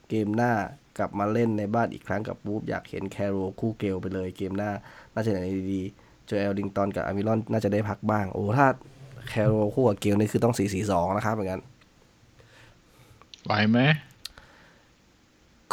[0.09, 0.53] เกมหน้า
[0.97, 4.71] กลับมาเล่นในบ้านอีกครั้งกับบูฟอยากเห็นแคโรคู่เกลไปเลยเกมหน้า
[5.13, 5.39] น่าจะไหน
[5.73, 8.67] ดีๆเจอเอลดิงตันกับอามิรอนน่าจะได้พักบ้าง โอ้ถ้า
[9.29, 11.59] แคโรคู่กับเกลนี่คือต้อง4-4-2นะครับเหมือนกัน
[13.45, 13.79] ไหวไหม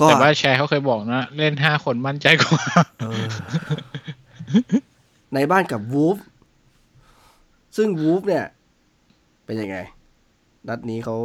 [0.08, 2.64] แต่ว่าแชร์เขาเคยบอกนะ เล่นห้าคนมั่นใจกว่า
[3.00, 3.24] เออ
[5.34, 6.16] ในบ้านกับวูฟ
[7.76, 8.44] ซึ่งวูฟเนี่ย
[9.46, 9.76] เป็นยังไง
[10.68, 11.16] นัดนี้เขา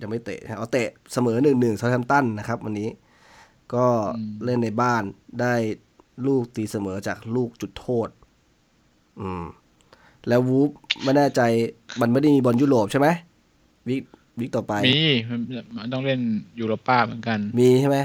[0.00, 2.88] ยังไม่เตะเอาเตะเสมอหนึ่งหนึ่งเซาแฮมป์ตันนะครับ วันนี้
[3.74, 5.02] ก็อืมเล่นในบ้าน
[5.40, 5.54] ได้
[6.26, 8.08] ลูกตีเสมอจากลูกจุดโทษ
[9.20, 9.44] อืม
[10.28, 10.70] แล้ววูฟ
[11.04, 11.40] ไม่แน่ใจ
[12.00, 13.08] มันไม่ได้มีบอลยุโรปใช่ไหม
[13.88, 14.02] วิก
[14.38, 15.40] วิกต่อไป มีมัน
[15.76, 16.20] มันต้องเล่น
[16.58, 17.98] ยูโรป้าเหมือนกัน มีใช่ไหม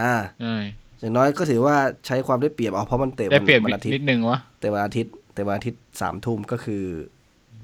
[0.00, 0.56] อ่าใช่
[1.00, 6.82] อย่างน้อยก็ถือว่าใช้ความได้เปรียบเอาเพราะมันเตะได้เปรียบวันอาทิตนิย์ดนึงวะแต่วันอาทิตย์แต่วันอาทิตย์สามทุ่มก็คือ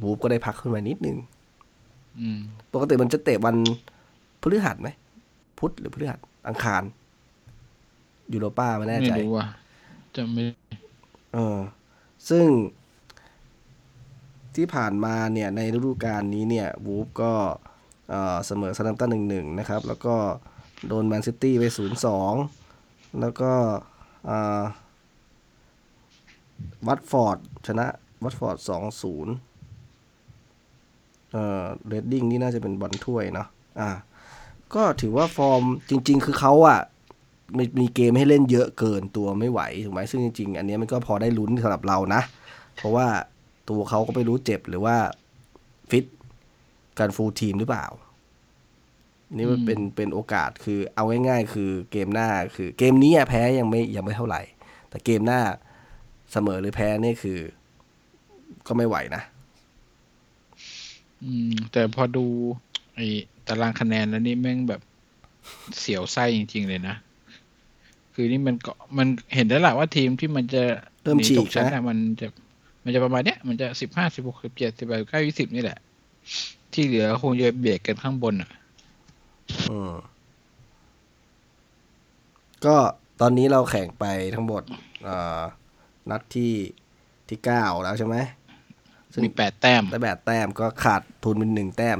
[0.03, 1.17] วูฟก็ได้พักขึ้นมานิดนึง
[2.21, 2.39] อืม
[2.73, 3.57] ปกติมันจะเตะวัน
[4.41, 4.89] พฤหัสไหม
[5.59, 6.83] พุธหรือพฤหัสอังคาร
[8.33, 9.47] ยูโรป้าไม่แน่ไม่ใจรู้ว่ะ
[10.17, 10.45] จะไม่
[11.35, 11.59] เออ
[12.29, 12.47] ซึ่ง
[14.57, 17.33] ที่ผ่านมาเนี่ยในฤดูกาลนี้เนี่ย วูฟก็
[18.11, 20.15] เอ่อเสมอซา u ั h ตันหนึ่งหนึ่งนะครับ แล้วก็
[20.89, 22.33] โดนแมนซิตี้ไปศูนย์สอง
[23.21, 23.53] แล้วก็
[26.87, 27.87] วัตฟอร์ดชนะ
[28.25, 29.35] วัตฟอร์ดสองศูนย์
[31.33, 33.49] เอ่อเรดดิ้งนี่น่าจะเป็นบอลถ้วยเนาะ
[33.81, 33.91] อ่า
[34.75, 36.81] ก็ถือว่าฟอร์มจริง ๆ คือเขาอะ
[37.59, 42.23] มีมีเกมให้เล่นเยอะเกินตัวไม่ไหวถูกไหมซึ่งจริง ๆ อันเนี้ยมันก็พอได้ลุ้นสำหรับเรานะ
[42.77, 43.07] เพราะว่า
[43.71, 44.97] ตัวเขาก็ไม่รู้เจ็บหรือว่า
[45.91, 46.05] ฟิต
[46.99, 47.87] การ full team หรือเปล่า
[49.35, 54.43] นี่มันเป็นเป็นโอกาสคือเอาง่าย ๆ คือเกมหน้าคือ เกมนี้อะแพ้ยังไม่ยังไม่เท่าไหร่
[54.91, 55.41] แต่เกมหน้า
[56.33, 57.39] เสมอหรือแพ้นี่คือ
[58.67, 59.23] ก็ไม่ไหวนะ
[61.25, 62.27] อืม แต่พอดู
[62.95, 63.07] ไอ้
[63.47, 64.81] ตารางคะแนนแล้วนี่แม่งแบบ
[65.79, 66.97] เสียวไส้จริง ๆ เลยนะ
[68.15, 70.63] คือนี่มันก็มันเห็นได้แหละว่าทีมที่มันจะ
[71.03, 72.27] เริ่มหนีฉีตกกชั้นนะอะมันจะ
[72.85, 75.79] มันจะประมาณเนี้ยมันจะสิบห้าสิบหกสิบเจ็ดสิบแปดเก้ายี่สิบนี่แหละ
[76.73, 78.51] ที่เหลือคงจะเบียดกันข้างบนอะ
[79.71, 79.93] อืม
[82.65, 82.77] ก็
[83.21, 84.05] ตอนนี้เราแข่งไป
[84.35, 84.63] ทั้งหมด
[85.05, 85.41] เอ่อ
[86.11, 86.53] นัดที่
[87.29, 88.17] ที่เก้าแล้วใช่ไหม
[89.13, 91.99] ซึ่งมีแปดแต้มได้แปดแต้มก็ขาดทุนเป็นหนึ่งแต้ม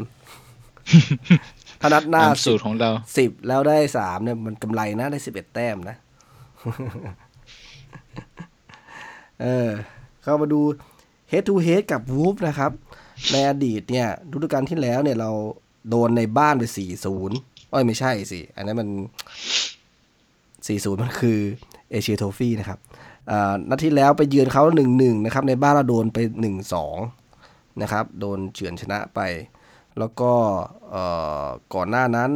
[1.81, 5.97] ถ้านัดหน้าตามสูตรของเราสิบแล้วได้สามเนี่ยมันกำไรนะได้สิบเอ็ดแต้มนะ
[9.43, 9.69] เออ
[10.23, 10.61] เข้ามาดู
[11.31, 12.73] head to head กับวูฟนะครับ
[13.33, 15.31] ในอดีตเนี่ยฤดูกาลที่แล้วเนี่ยเรา
[15.91, 17.37] โดนในบ้านไปสี่ศูนย์
[17.73, 18.89] อ้อยไม่ใช่สิ อันนั้นมัน
[20.67, 21.39] สี่ศูนย์มันคือ
[21.91, 22.79] เอเชียโทฟี่นะครับ
[23.31, 26.97] อ่านัดที่แล้วไปเยือนเขาหนึ่งหนึ่งนะครับ ในบ้านเราโดนไปหนึ่งสอง
[27.83, 29.21] นะครับ โดนเฉือนชนะไป
[29.99, 30.33] แล้วก็
[31.75, 32.31] ก่อนหน้านั้น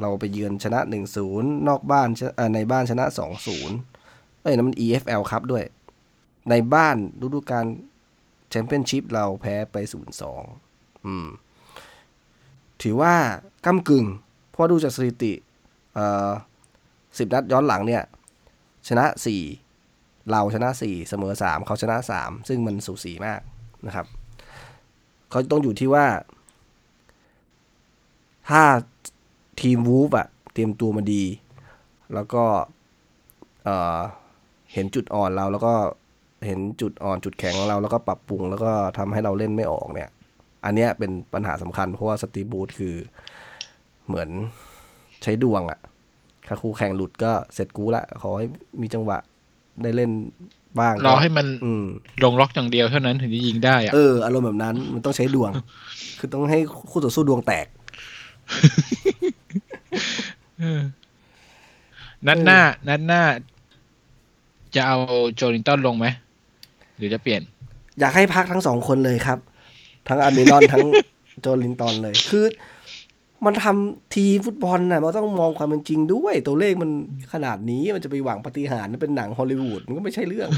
[0.00, 0.80] เราไปเยือนชนะ
[1.24, 3.04] 1-0นอกบ้านชนะเอ่อในบ้านชนะ
[3.72, 5.64] 2-0เอ้ยนั่นมัน EFL ครับด้วย
[6.50, 7.64] ในบ้านฤดูกาล
[8.50, 9.76] แชมเปี้ยนชิพเราแพ้ไป
[10.40, 11.26] 0-2อืม
[12.82, 13.14] ถือว่า
[13.66, 14.06] ก้ากึ่ง
[14.50, 15.32] เพราะดูจากสถิติ
[15.94, 16.30] เอ่อ
[17.18, 18.02] สิบนัดย้อนหลังเนี่ย
[18.88, 19.04] ชนะ
[19.68, 23.40] 4 เราชนะ 4 เสมอ 3 เขาชนะ 3 ซึ่งมันสูสีมาก
[23.86, 24.06] นะครับ
[25.30, 26.06] เขาต้องอยู่ที่ว่า
[28.50, 28.62] ถ้า
[29.60, 31.24] ทีมวูฟอะเตรียมตัวมาดี
[32.14, 32.44] แล้วก็
[33.64, 35.74] เเห็นจุดอ่อนเราแล้วก็
[36.46, 40.10] เห็นจุดอ่อนจุดแข็งของเราแล้วก็ปรับปรุง แล้วก็ทำให้เราเล่นไม่ออกเนี่ย
[40.64, 42.94] อันเนี้ยเป็นปัญหาสำคัญเพราะว่าสตีฟบูธคือ
[44.06, 44.28] เหมือน
[45.22, 45.78] ใช้ดวงอะ
[46.46, 48.46] ถ้าคู่แข่งหลุดก็เสร็จกูละ ขอให้
[48.82, 49.18] มีจังหวะ
[49.82, 50.10] ได้เล่น
[50.80, 51.84] บ้างรอให้มันอืม
[52.24, 55.50] ลงล็อกอย่างเดียวเท่านั้นถึงจะยิงได้อะเอออารมณ์แบบนั้นมันต้องใช้ดวง
[56.18, 56.58] คือต้องให้
[56.90, 57.66] คู่ต่อสู้ดวงแตก
[62.26, 63.22] นัดหน้า นัดหน้า
[64.74, 64.98] จะเอา
[65.34, 66.06] โจลินตันลงไหม
[66.98, 67.42] หรือจะเปลี่ยน
[68.00, 69.38] อยากให้พักทั้งสองคนเลยครับ
[70.08, 70.84] ทั้งอาร์เมนอนทั้ง
[71.40, 72.44] โจลินตันเลย คือ
[73.46, 76.90] มันทำทีมฟุตบอลน่ะมันต้องมองความเป็นจริงด้วย ตัวเลขมัน
[77.32, 80.48] ขนาดนี้มันจะไปหวังปาฏิหารย์เป็นหนังฮอลลีวูดมันก็ไม่ใช่เรื่อง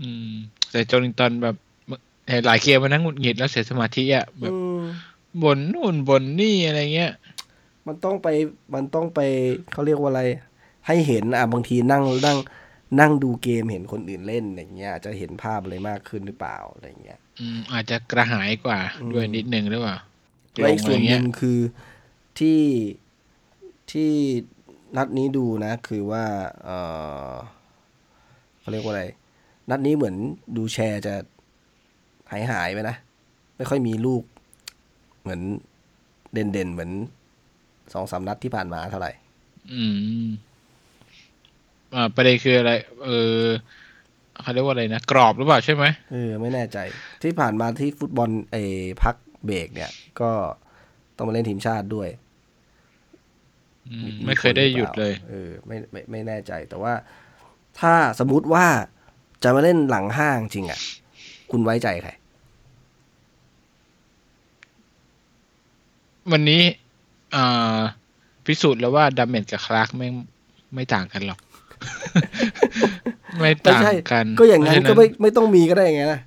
[0.00, 0.32] อืม
[0.70, 1.56] แต่โจลินตันแบบ
[2.30, 4.80] เห็นหลายเกมมันนั่งหงุดหงิดแล้วเสียสมาธิอะแบบอืม
[5.42, 7.12] บ่นนู่นบ่นนี่อะไรเงี้ย
[7.86, 8.28] มันต้องไป
[8.74, 9.20] มันต้องไป
[9.72, 10.22] เขาเรียกว่าอะไร
[10.86, 12.38] ให้เห็นอะบางทีนั่งนั่ง
[13.00, 19.96] นั่งดูเกมเห็นคนอื่นเล่นอย่างเงี้ยอาจจะเห็นภาพอะไรมากขึ้นหรือเปล่าอะไรเงี้ยอืมอาจจะกระหายกว่าอืมด้วยนิดนึงหรือเปล่า
[20.54, 21.58] และอีกส่วนหเงี้นึ่ยงคือ
[22.38, 22.60] ที่
[23.92, 24.12] ที่
[24.96, 26.24] นัดนี้ดูนะ คือว่า
[26.64, 26.70] เอ
[27.32, 27.34] อ
[28.60, 29.04] เขาเรียกว่าอะไร
[29.70, 30.16] นัดนี้เหมือน
[30.56, 31.14] ดูแชร์จะ
[32.30, 32.96] หายหายไปนะ
[33.56, 34.22] ไม่ค่อยมีลูก
[35.20, 35.40] เหมือน
[36.32, 36.90] เด่นเด่นๆเหมือน
[37.92, 39.12] สองสามนัดที่ผ่านมาเท่าไหร่
[39.72, 39.82] อื
[40.24, 40.26] ม
[41.94, 42.72] อ่าประเด็นคืออะไร
[43.04, 43.10] เอ
[43.42, 43.44] อ
[44.42, 46.78] เขาเรียกว่าอะไรนะ กรอบหรือเปล่าใช่ไหมเออไม่แน่ใจ
[47.22, 48.62] ที่ผ่านมาที่ฟุตบอลไอ้
[49.02, 49.14] พัก
[49.44, 49.90] เบรกเนี่ย
[50.20, 50.30] ก็
[51.16, 52.08] ต้องมาเล่นทีมชาติด้วย
[53.90, 56.94] อืมไม่เคยได้หยุดเลย เออไม่ไม่ไม่แน่ใจ แต่ว่า
[57.80, 58.66] ถ้าสมมุติว่า
[59.42, 60.80] จะมาเล่นหลังห้างจริงอะ
[61.50, 62.10] คุณไว้ใจใคร
[66.32, 66.62] วันนี้
[67.34, 67.80] อ่า
[68.46, 70.08] พิสูจน์แล้วว่าดาเมจกับคลาร์กไม่
[70.74, 71.38] ไม่ต่างกันหรอก
[73.38, 76.20] ไม่ไม่ต่างใช่กัน ก็อย่างนั้นเพก็ระฉะไม่ไม่ต้องมีก็ได้ไงนะ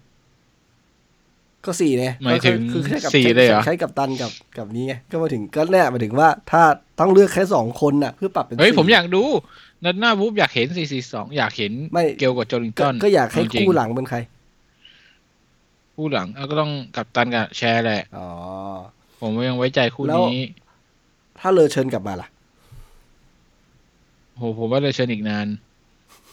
[1.65, 6.61] ก็สี่เนี่ยหมายถึงก็คือใช้กับสี่เลยเหรอใช้กับตันกับกับนี้ไงก็มาถึงก็แน่มาถึงว่า ถ้า
[6.99, 9.23] ต้องเลือกแค่สองคนน่ะ เพื่อปรับเป็นเฮ้ยสี่ผมอยากดู
[9.83, 14.17] นัดหน้าวูฟอยากเห็นสี่สี่สองอยากเห็นไม่เกลกับโจลิงก็ตันก็อยากให้จริงคู่หลังเป็นใคร
[15.95, 18.27] คู่หลังเอาก็ต้องกับตันกับแชร์แหละอ๋อ
[19.21, 20.45] ผมยังไว้ใจคู่แล้วนี้
[21.39, 22.27] ถ้าเลอเชิญกลับมาล่ะ
[24.37, 25.47] โหผมว่าเลยเชิญอีกนาน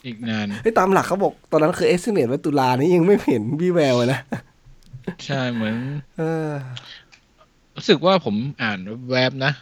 [0.06, 4.20] อีกนานเฮ้ยตามหลักเขาบอก ตอนนั้นคือเอสเมทไว้ตุลานี้ยังไม่เห็นวี่แววเลยนะ
[5.24, 5.74] ใช่เหมือน
[6.16, 6.50] เออ
[7.74, 8.78] รู้สึกว่าผมอ่าน
[9.10, 9.52] แวบนะ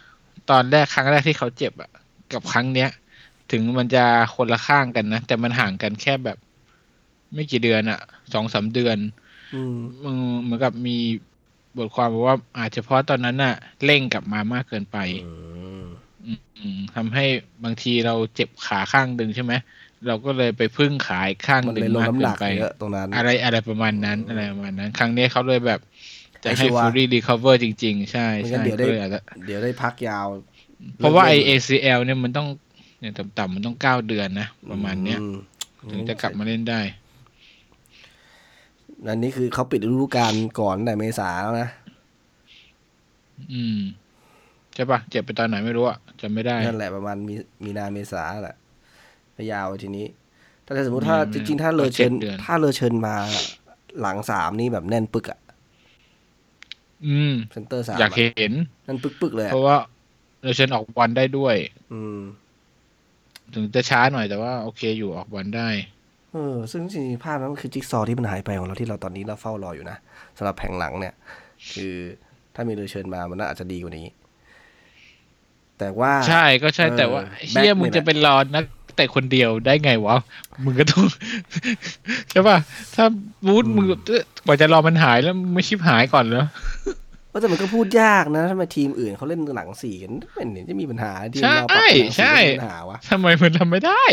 [0.49, 1.91] ตอนแรกครั้งแรกที่เขาเจ็บอะ
[2.33, 2.89] กับครั้งเนี้ย
[3.51, 6.37] ถึงมันจะคนละข้างกันนะ แต่มันห่างกันแค่แบบ
[7.33, 7.99] ไม่กี่เดือนอะ
[8.33, 8.97] สองสามเดือน
[9.53, 10.97] อืมมึงเหมือนกับมี
[11.77, 15.83] บทความบอกว่าอาจจะเพราะตอนนั้นน่ะ เร่งกลับมามากเกินไปอืมอืม
[16.95, 17.25] ทำให้
[17.63, 19.53] บางทีเราเจ็บขาข้างหนึ่งใช่ไหม
[20.07, 25.79] เราก็เลยไปพึ่งขาอีกข้างมันหนึ่เลงยลงมากน้ำหเกินันกไปเยอะตรงนั้น อะไรอะไรประมาณนั้นอะไรประมาณนั้น ครั้งนี้เขาเลยแบบ
[26.43, 30.27] จะให้ให้ชัวร์ fully recover จริง ๆ ใช่ไม่งั้ใช่นเดี๋ยวได้ก็เลยอาจจะเดี๋ยวได้พักยาว
[30.97, 32.47] เพราะว่าไอ ACL เนี่ยมันต้อง
[32.99, 35.19] เนี่ยต่ำๆมันต้องเก้าเดือนนะ ประมาณเนี้ย
[35.83, 36.81] อืถึงจะกลับมาเล่นได้
[39.07, 41.67] อันนี้คือเขาปิดฤดูกาลก่อนแต่เมษาแล้วนะ
[43.51, 43.79] อืม
[44.73, 48.57] ใช่ปะเจ็บไปตอนไหนไม่รู้อะ จำไม่ได้นั่นแหละประมาณมีมีนาเมษาแหละ
[49.51, 50.05] ยาวทีนี้
[50.65, 53.15] ถ้าสมมติถ้าไม่จริงๆ ถ้าเลอเชิญเจ็ดเดือนถ้าเลอเชิญมา
[54.01, 55.39] หลังสามนี่แบบแน่นปึกอะ
[57.07, 58.53] อืมเซนเตอร์สามอยากอะเห็น
[58.85, 59.77] แน่นปึกๆเลยเพอะราะว่า
[60.41, 61.55] เลเชนออกบอลได้ด้วย
[61.93, 62.19] อืม
[63.53, 65.69] ถึงจะช้าหน่อยแต่ว่าโอเคอยู่ออกบอลได้
[66.31, 69.97] เออซึ่งจริงๆภาพนั้นมันคือจิ๊กซอว์ที่มันหายไปของเราที่เราตอนนี้เราเฝ้ารออยู่นะ
[70.37, 71.13] สำหรับแผงหลังเนี่ย
[71.73, 71.93] คือ
[72.55, 74.07] ถ้ามีเลอเชิญมามันน่าอาจจะดีกว่านี้
[75.79, 77.21] แต่ว่าใช่ก็ใช่เออแต่ว่า
[77.53, 78.65] แบ็คเฮียมึงเนี่ยจะเป็นรอนัก
[78.97, 80.17] แต่คนเดียวได้ไงวะ
[80.63, 81.05] มึงก็ต้อง
[82.29, 82.57] ใช่ป่ะ
[82.95, 83.05] ถ้า
[83.45, 83.85] บูธมึง
[84.45, 86.45] กว่าจะรอมันหายแล้วมึงไม่ชิบหายก่อนเหรอ
[87.31, 94.03] ว่าแต่มันก็พูดยากนะทำไมทีมอื่นเขาเล่นหลังสี่กันไม่เห็นจะมีปัญหาทีมใช่เราปรับหลังสี่ใช่ไม่มีปัญหาวะทำไมมันทำไม่ได้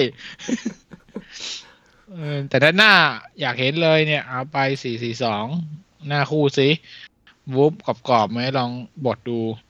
[2.10, 2.92] เออแต่ด้านหน้า
[3.40, 5.46] อยากเห็นเลยเนี่ย เอาไปสี่สี่สอง
[6.08, 6.68] หน้าคู่สิ
[7.54, 7.72] วูบ
[8.08, 8.70] กรอบๆไหมลอง
[9.06, 9.69] บดดูอืมม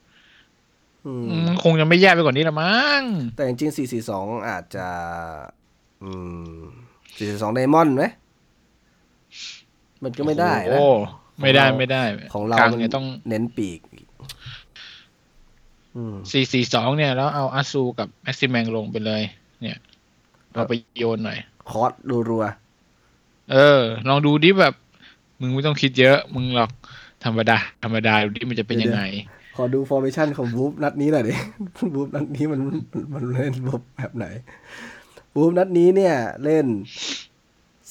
[1.63, 3.01] คงจะไม่แย่ไปกว่านี้ละมั้ง
[3.35, 4.87] แต่จริงๆสี่สี่สองอาจจะ
[6.03, 6.11] อื
[6.55, 6.59] ม
[7.17, 8.03] สี่สี่สองไดมอนด์ไหม
[10.03, 10.87] มันก็ไม่ได้นะโอ้
[11.41, 13.79] ไม่ได้ไม่ได้ ของเรากลางมันเนี่ยต้องเน้นปีก
[15.95, 19.21] อืมสี่สี่สองเนี่ย แล้วเอาอาซูกับแม็กซิแมงลงไปเลย
[19.61, 19.77] เนี่ย
[20.53, 21.37] เอาไปโยนหน่อย
[21.69, 21.91] คอร์ส
[22.29, 22.43] รัว
[23.51, 24.73] เออ ลองดูดิแบบ
[25.39, 26.71] มึงไม่ต้องคิดเยอะ มึงหรอก
[27.25, 31.33] ธรรมดา ธรรมดา ดูดิมันจะเป็นยังไงๆ ขอดูฟอร์เมชันของบูฟนัดนี้หน่อยดิ
[31.95, 32.59] บูฟนัดนี้มัน
[33.13, 34.25] มันเล่นบูฟแบบไหน
[35.35, 36.65] บูฟนัดนี้เนี่ยเล่น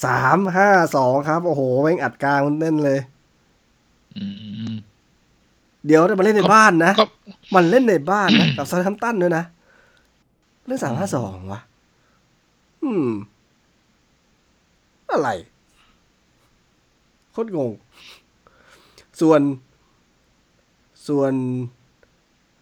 [0.04, 2.98] สามห้าสองครับ โอ้โหแม่งอัดกลางมันเล่นเลย
[4.16, 4.24] อื
[4.70, 4.72] ม
[5.86, 7.04] เดี๋ยวแต่มันเล่นในบ้านนะก็
[7.54, 9.44] มันเล่นในบ้านนะกับซา u t ทัมตันด้วยนะ
[10.66, 11.60] เล่นสามห้าสองวะ
[12.82, 13.08] อืม
[15.10, 15.30] อะไร
[17.32, 17.72] โคตรงง
[19.20, 19.40] ส่วน
[21.10, 21.32] ส่วน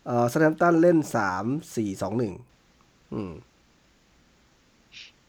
[0.06, 1.44] เอ่อซา u t ทัมตันเล่นสาม
[1.76, 2.32] สี่สองหนึ่ง
[3.14, 3.32] อืม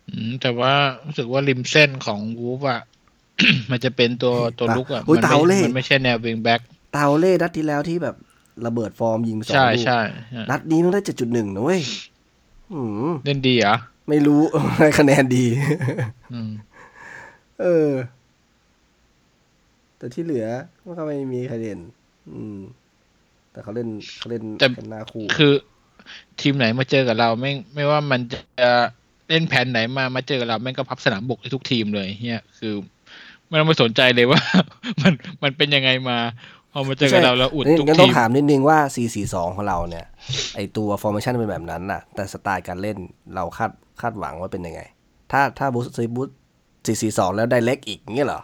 [0.09, 0.74] อืมแต่ว่า
[1.05, 2.82] รู้สึกว่าริมเส้นของวูล์ฟอะ
[3.72, 6.61] มันจะเป็นตัวตัวลุกอะอุ๊ยมันตราโอเร่ไม่มันไม่ใช่แนว wing back
[6.95, 8.15] ตราโอเร่นัดที่แล้วที่แบบ
[8.65, 9.99] ระเบิดฟอร์มยิงไปสองใช่ลูกใช่
[10.32, 11.82] ใช่นัดนี้มันได้เจ็ดจุดหนึ่งนะเว้ย
[12.74, 13.76] อืมเล่นดีเหรอ
[14.09, 14.41] ไม่รู้
[14.80, 15.45] ได้คะแนนดี
[16.34, 16.51] อืม
[17.61, 17.89] เออ
[19.97, 20.47] แต่ที่เหลือ
[20.86, 21.80] มันก็ไม่มีใครเด่น
[22.34, 22.59] อืม
[23.60, 25.53] แต่เขาเล่นเขาเล่นแต่กันหน้าคู่คือ
[26.41, 28.72] ทีมไหนมาเจอกับเราไม่ไม่ว่ามันจะ
[29.30, 32.74] เล่นแผนไหนมามาเจอกับเราแม่งก็พับสนามบกให้ทุกทีมเลยเนี่ยคือ
[33.47, 34.41] ไม่ต้องมาสนใจเลยว่า
[35.01, 36.18] มันมันเป็นยังไงมา
[36.72, 38.78] พอมาเจอกับเราแล้วอุดนี่ทุกงั้นต้อทีงมถามนิดนึงว่า
[39.47, 40.05] 442 ของเราเนี่ย
[40.55, 42.97] ไอตัวฟอร์ a t ชันเป็นแบบนั้นน่ะ แต่สไตล์การเล่น
[43.36, 44.82] เราคาดคาดหวังว่าเป็นยังไง
[45.32, 46.30] ถ้าถ้าบูสซีบูส
[46.88, 48.41] 442 แล้วได้เล็กอีกเงี้ยเหรอ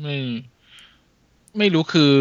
[0.00, 0.16] ไม่
[1.58, 2.12] ไม่รู้คือ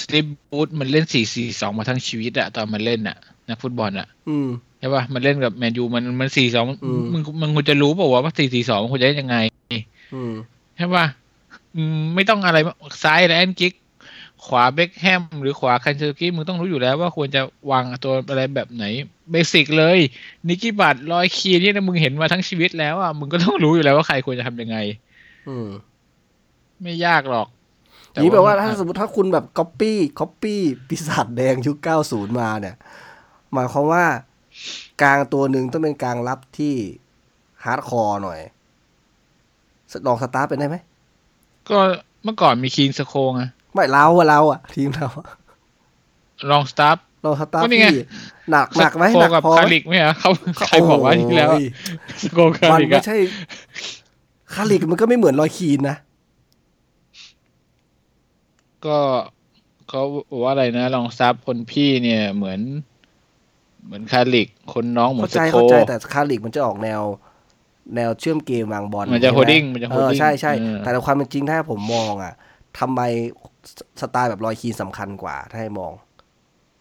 [0.00, 3.16] สตีฟบูธมันเล่นสี่สี่สองมาทั้งชีวิตอะตอนมันเล่นอะ
[3.48, 9.36] นักฟุตบอลอะอืมใช่ป่ะมันเล่นกับแมนยูมันมันสี่สองอืมมึงมึงควรจะรู้เปล่าวะว่าสี่สี่สองมันควรจะเล่นยังไง
[10.14, 10.32] อืม
[10.76, 11.04] ใช่ป่ะ
[11.76, 13.72] อืมไม่ต้องอะไรมากซ้ายไรอันกิกส์
[14.46, 18.84] ขวาเบ็คแฮมหรือขวาคันเชลสกี้มึงต้องรู้อยู่แล้วว่าควรจะวางตัวอะไรแบบไหน
[19.30, 19.98] basic เลย
[20.48, 24.76] นิกกี้ บัตต์ รอยคีน ที่นะมึงเห็นมาทั้งชีวิตแล้วอะมึงก็ต้องรู้อยู่แล้วว่าใครควรจะทำยังไง
[25.48, 25.68] อืม
[26.82, 27.48] ไม่ยากหรอก
[28.22, 30.56] นี่แปลว่าถ้าสมมติถ้าคุณแบบ copy copy
[30.88, 31.76] ปีศาจแดงยุค
[32.08, 32.76] 90มาเนี่ย
[33.52, 34.04] หมายความว่า
[35.02, 36.74] กลางตัวหนึ่งต้องเป็นกลางรับที่
[37.64, 38.40] ฮาร์ดคอร์หน่อย
[40.06, 40.76] ลองสตาร์ทเป็นได้ไหม
[41.68, 41.78] ก็
[42.24, 45.26] เมื่อก่อนมีคีนสโคงอะไม่เราอะเราอะทีมเราอะ
[46.50, 48.00] ลองสตาร์ทลองสตาร์ทก็นี่ไงที่
[48.50, 50.30] หนักหนักไหมสโคหนักกับพอคาไหมลิกไหมฮะเขา
[50.68, 51.66] ใครบอกว่าที่แล้วอะโอ้ย
[52.22, 53.16] สโคคามันลิกไม่อะใช่
[54.54, 55.96] คาลิกมันก็ไม่เหมือนรอยคีนนะ
[58.84, 58.98] ก็
[59.88, 62.60] เขาบอกว่าอะไรนะลองซับคนพี่เนี่ยเหมือน
[63.84, 67.02] เหมือนคาลิก คนน้องเหมือเข้านสใจโคเข้าใจแต่คาลิกมันจะออกแนว
[67.96, 72.34] แนวเชื่อมเกมวางบอลมันจะใช่ไห holding มันจะเออ holding ใช่ใช่เออแต่ในความเป็นจริงถ้าผมมองอะ
[72.78, 73.00] ทำไม
[73.78, 75.92] สสไตล์แบบรอยคีนสำคัญกว่า ถ้าให้มอง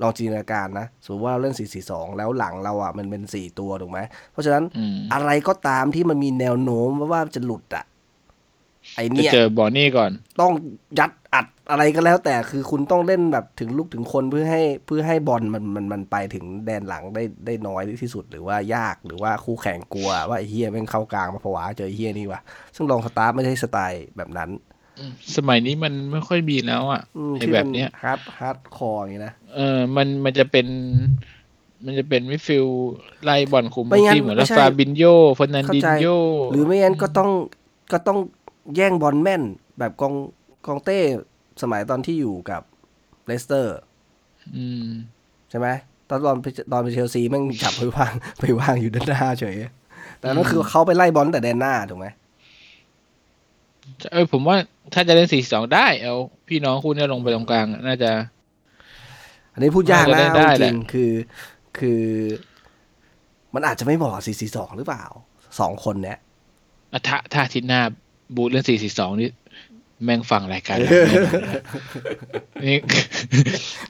[0.01, 3.99] ลองจินตนาการนะสมมติว่าเราเล่น4-4-2แล้วหลังเราอะมันเป็น4ตัวถูกไหม
[4.31, 7.85] เพราะฉะนั้นอืมอะไรก็ตามที่มันมีแนวโน้มว่าจะหลุดอะ
[8.93, 10.11] ไอจะเนี่ยเจอบอนนี่ก่อน
[10.41, 10.51] ต้อง
[10.99, 22.41] ยัดอัดอะไรก็แล้ว แต่คือคุณต้องเล่นแบบถึงลูกถึงคนเพื่อให้เพื่อให้บอลมันมันมันไปถึงแดนหลังได้ได้น้อยที่สุดหรือว่ายากหรือว่าคู่แข่งกลัวว่าไอ้เฮียแม่งเข้ากลางมาผวาเจอไอ้เฮียนี่วะ
[22.75, 24.49] ซึ่งลองสตาฟฟ์ไม่ใช่สไตล์แบบนั้น
[25.35, 30.67] สมัยนี้มันไม่ค่อยมีแล้วอะอืมไอ้ที่แบมับเนี้ย hard hardcore อย่างนี้นะเออมันมันจะเป็น
[31.85, 32.91] มันจะเป็นมิดฟิลด์
[33.23, 36.07] ไล่บอลคุมไม่งั้นที่เหมือนไม่ลาใช่ฟาบินโญ่ เฟอร์นันดินโญ่ เข้าใจ
[36.51, 37.29] หรือไม่งั้นก็ต้อง
[37.91, 38.17] ก็ต้อง
[38.75, 39.43] แย่งบอลแม่น
[39.79, 40.13] แบบกอง
[40.67, 40.99] กองเต้
[41.61, 42.61] สมัยตอนที่อยู่กับ
[43.25, 43.75] เลสเตอร์
[44.55, 44.89] อืม
[45.49, 45.67] ใช่ไหม
[46.09, 49.55] ตอนตอนไปตอนไปเชลซีแม่งจับไปวางไปวางอยู่ด้านหน้าเฉย
[50.19, 52.07] แต่นั่นคือเขาไปไล่บอลแต่แดนหน้าถูกไหม
[54.11, 54.57] เออผมว่า
[54.93, 56.15] ถ้าจะเล่นสี่สองได้เอา
[56.47, 58.11] พี่น้องคู่เนี้ลงไปตรงกลางน่าจะ
[59.53, 61.11] อันนี้พูดยากนะน่าจะได้เอาจแหริละงๆคือ
[61.77, 62.03] คือ
[63.53, 65.03] มันอาจจะไม่เหมาะสี่สี่สองหรือเปล่า
[65.59, 66.17] สองคนเนี้ย
[66.91, 67.81] อะถ้าถ้าอาทิตย์หน้า
[68.35, 69.29] บูธเล่นสี่สี่สองนี่
[70.03, 70.89] แม่งฟังรายการเรา
[72.65, 72.77] นี่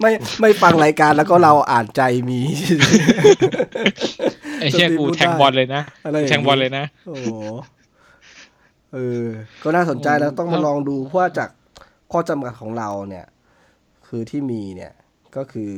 [0.02, 2.42] ไม่ไม่ฟังรายการแล้วก็เราอ่านใจมี
[4.60, 7.30] ไอ้เชี่ยกูพูดได้แทงบอลเลยนะอะไรอย่างนี้แทงบอลเลยนะโอ้โห
[8.94, 9.24] เออ
[9.64, 11.50] ก็น่าสนใจแล้วต้องมาลองดูเพราะว่าจาก
[12.12, 13.26] ข้อจำกัดของเราเนี่ย
[14.08, 14.94] คือที่มีเนี่ย
[15.36, 15.72] ก็คือ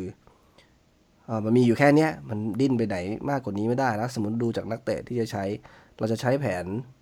[1.25, 2.97] เออมันมีอยู่แค่เนี้ยมันดิ้นไปไหน
[3.29, 5.43] มากกว่านี้ไม่ได้แล้วสมมติดูจากนักเตะที่จะใช้
[5.97, 6.96] เราจะใช้แผนเออ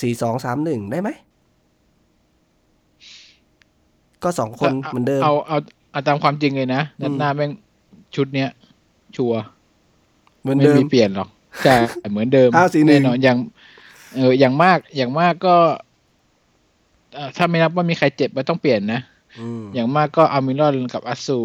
[0.00, 1.10] สี่สองสามหนึ่งได้ไหม
[4.22, 5.58] ก็สองคนเหมือนเดิม เอาเอา
[5.92, 7.50] เอาตามความจริงเลยนะอืนัมดหน้าแม่ง
[8.14, 8.48] ชุดเนี้ย
[9.16, 9.40] ชัวร์
[10.40, 11.28] เหมือนไม่เดิมมีเปลี่ยนหรอก
[11.64, 11.76] ใช่
[12.10, 13.38] เหมือนเดิมห้าสี่หนึ่แน่งนอนอย่าง
[14.16, 15.56] เอออย่างมากอย่างมากก็
[17.14, 19.00] เอ่อถ้าไม่นับว่ามีใครเจ็บไม่ต้องเปลี่ยนนะ
[19.40, 21.38] อืมอย่างมากก็อามิรอนกับอัสซู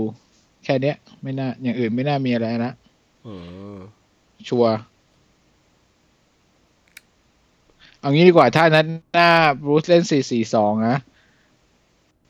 [0.63, 2.73] แค่เนี้ย ไม่น่า อย่างอื่นไม่น่ามีอะไรนะ
[3.27, 3.33] อื
[3.75, 3.77] ม
[4.47, 4.73] ชัวร์
[8.07, 9.29] เอางี้ดีกว่าถ้านั้นหน้า
[9.63, 10.97] บรูซเล่นสี่สี่สองนะ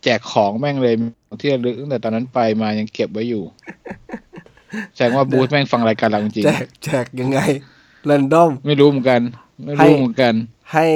[0.04, 3.44] แจกของแม่งเลยของที่ระลึกตั้งแต่ตอนนั้นไปมายังเก็บไว้อยู่
[4.94, 7.40] แสดงว่าบรูซแม่งฟังรายการเราจริง แจกแจกยังไง
[8.06, 9.22] แรนดอมๆไม่รู้เหมือนกัน
[9.64, 10.34] ไม่ให้รู้เหมือนกัน
[10.74, 10.88] ให้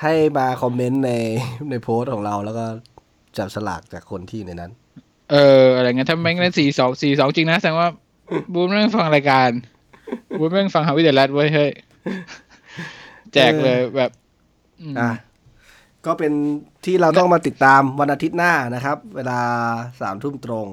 [0.00, 1.12] ให้มาคอมเมนต์ใน
[1.70, 2.64] ในโพสต์ของเราแล้วก็
[3.36, 4.70] จับสลากจากคนที่ในนั้น
[5.30, 7.88] เออ อะไรเงี้ยถ้าแม่งเล่นสี่สองสี่สองจริงนะแสดงว่า
[8.52, 9.50] บูมแม่งฟังรายการ
[10.38, 11.70] บูมแม่งฟังฮาวิเดลัสไว้ยเฮ้ย
[13.34, 14.10] แจกเลยแบบ
[14.92, 15.10] มอะ
[16.06, 16.32] ก็เป็น
[16.84, 19.40] ที่เราต้องมาติดตามวันอาทิตย์หน้านะครับ เวลา
[20.00, 20.66] สามทุ่มตรง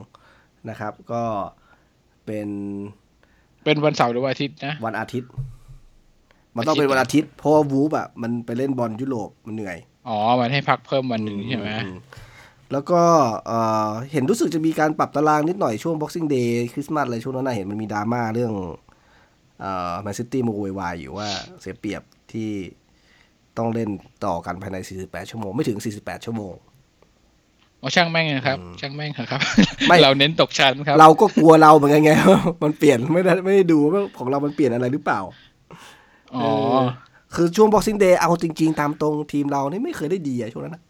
[0.70, 1.24] นะครับ ก็
[2.26, 2.48] เป็น
[3.64, 5.30] เป็นวันเสาร์หรือวันอาทิตย์นะ วันอาทิตย์
[6.56, 9.78] มันต้องเป็นวันอาทิตย์เพราะว่าวูฟอะมันไปเล่นบอลยุโรปมันเหนื่อย
[10.08, 11.98] อ๋อ มันให้พักเพิ่มวันหนึ่งใช่ไหมอืม
[12.72, 13.02] แล้วก็
[13.48, 18.85] เอ่อเห็นรู้สึกจะมีการปรับตารางนิดหน่อยช่วง Boxing Day คริสต์มาสอะไรช่วงนั้นนะเห็นมันมีดราม่าเรื่องเอ่อ
[20.02, 21.30] แมนซิตี้มาโวยวายอยู่ว่า
[21.62, 22.02] เสียเปรียบ
[22.32, 22.50] ที่
[23.58, 23.90] ต้องเล่น
[24.26, 26.54] ต่อกันภายใน 48 ชั่วโมง ไม่ถึง 48 ชั่วโมง
[27.82, 29.42] อ๋อช่างแม่งนะครับ ช่างแม่งเถอะครับ
[29.88, 35.20] ไม่เราเน้นตกชั้นครับ เราก็กลัวเราเหมือนกันไงว่ามันเปลี่ยนไม่ได้ไม่ได้ดูว่าของเรามันเปลี่ยนอะไรหรือเปล่า
[36.36, 36.46] อ๋อเอ
[36.84, 36.86] อ
[37.36, 40.84] คือช่วง Boxing Day เอาจริง ๆ ตามตรงทีมเรานี่ไม่เคยได้ดีอะช่วงนั้นนะ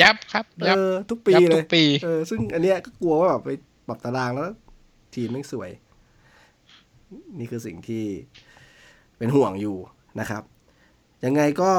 [0.00, 3.50] ยับครับยับเออทุกปียับเลทุยกปีเออซึ่งอันเนี้ยก็กลัวว่าแบบไป
[3.88, 4.50] ปรับตารางแล้ว
[5.14, 5.70] ทีมไม่สวย
[7.38, 8.04] นี่คือสิ่งที่
[9.18, 9.76] เป็นห่วงอยู่
[10.20, 10.42] นะครับ
[11.24, 11.72] ยังไงก็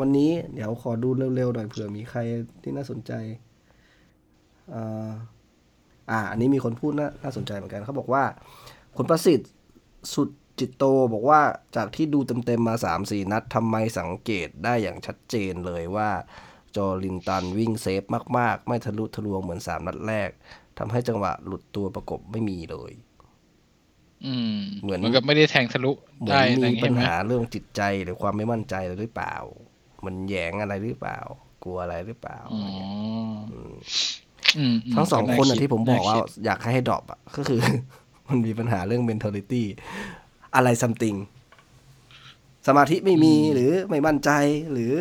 [0.00, 2.20] วันนี้เดี๋ยวขอดูเร็วๆหน่อยเผื่อมีใคร
[2.62, 3.12] ที่น่าสนใจ
[4.74, 5.10] อ่า
[6.10, 8.24] อ,อันนี้มีคนพูดน่าน่าสนใจเหมือนกันเขาบอกว่า
[8.96, 9.50] ผลประสิทธิ์
[10.14, 10.28] สุด
[10.58, 11.40] จิตโตบอกว่า
[11.76, 16.10] จากที่ดูเต็มๆมาสามสี่นัดทำไมสังเกตได้อย่างชัดเจนเลยว่า
[16.76, 18.02] จอลินตันวิ่งเซฟ
[18.38, 20.30] มาก ๆ ไม่ทะลุทะลวงเหมือนสามนัดแรก
[20.78, 22.92] ทำให้จังหวะหลุดตัวประกบไม่มีเลย
[24.82, 29.34] เหมือนกับไม่ได้แทงทะลุเหมือนได้อะไรมีอย่างปัเงี้ญยไหมหาเรื่องจิตใจหรือความไม่มั่นใจอะไรหรือเปล่า
[30.04, 31.18] มันแหยงอะไรหรือเปล่า
[31.64, 32.60] กลัวอะไรหรือเปล่าอ๋อ
[34.56, 37.60] อืมทั้งสองคนอะที่ผมบอกว่าน่คิดอยากให้ drop อะก็คือ
[38.28, 39.62] มันมีปัญหาเรื่อง mentality
[40.54, 41.16] อะไร something
[42.66, 44.30] สมาธิไม่มีหรือไม่มั่นใจ
[44.72, 44.94] หรือ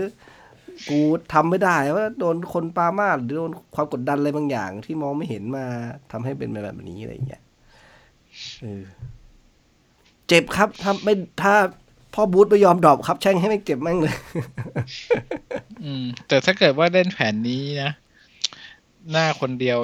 [0.90, 1.00] กู
[1.34, 5.66] ทำไม่ได้ว่าโดนคนปรามาสหรือโดนความกดดันอะไรบางอย่างที่มองไม่เห็นมา
[6.12, 7.42] ทำให้เป็นแบบนี้อะไรอย่างเงี้ย
[8.62, 8.84] เออ
[10.28, 11.56] เจ็บครับถ้าไม่ถ้า
[12.14, 14.16] พ่อบรูซไม่ยอม drop ครับ แช่งให้แม่งเจ็บแม่งเลย
[15.84, 17.92] อืม แต่ถ้าเกิดว่าเล่นแผนนี้นะ
[19.12, 19.78] หน้าคนเดียว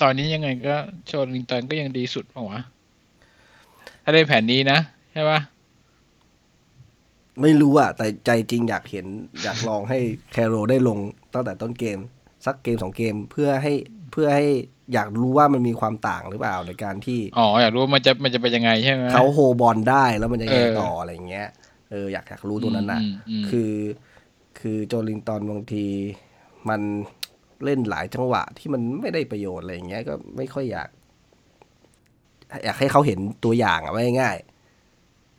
[0.00, 0.76] ตอนนี้ยังไงก็
[1.06, 2.60] โชลิงตันก็ยังดีสุดเปล่าวะ
[4.02, 4.78] ถ้าเล่นแผนนี้นะ
[5.12, 5.40] ใช่ปะ
[7.40, 9.06] ไม่รู้อะแต่ใจจริงอยากเห็น
[9.42, 9.98] อยากลองให้
[10.32, 10.98] แคโรได้ลง
[11.34, 11.98] ตั้งแต่ต้นเกม
[12.44, 13.72] สักเกมสองเกมเพื่อให้
[14.12, 14.46] เพื่อให้
[14.94, 21.48] อยากรู้ว่ามันมีความต่างหรือเปล่าในการที่อ๋ออยากรู้ว่ามันจะมันจะเป็นยังไงใช่ไหมเขาโฮบอลได้แล้วมันจะยังไงเออต่ออะไรเงี้ย
[21.90, 23.72] เอออยากอยากรู้ตรงนั้นน่ะอืมอืมคือ
[24.60, 25.86] คือโจลิงตันบางที
[26.68, 26.80] มัน
[27.64, 30.88] เล่นหลายจังหวะที่มันไม่ได้ประโยชน์อะไรเงี้ยก็ไม่ค่อยอยาก
[32.64, 34.51] อยากให้เขาเห็นตัวอย่างอะว่าง่ายๆเ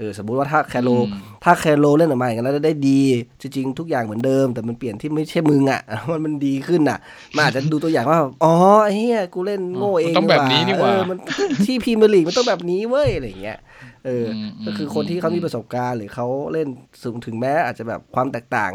[0.03, 3.01] ออสมมุติว่าถ้าแคโรอืมถ้าแคโรเล่นออกมาอย่างนั้นแล้วได้ดี
[3.41, 5.81] จริงๆทุกอย่างเหมือนเดิม แต่มันเปลี่ยนที่ไม่ใช่มึงอะ
[6.11, 6.97] มันมันดีขึ้นอะ
[7.35, 11.17] มันอาจจะดูตัวอย่างว่าอ๋อไอ้เฮียกูเล่นโง่เองมันต้องแบบนี้นี่หว่าเออมัน
[11.65, 13.57] ที่พรีเมียร์ลีกมันต้องแบบนี้เว้ยอะไรอย่างเงี้ย
[14.05, 16.67] เอออมก็คือคนที่เขามีประสบการณ์หรือเขาเล่น
[17.03, 18.73] สูงถึงแม้อาจจะแบบความแตกต่าง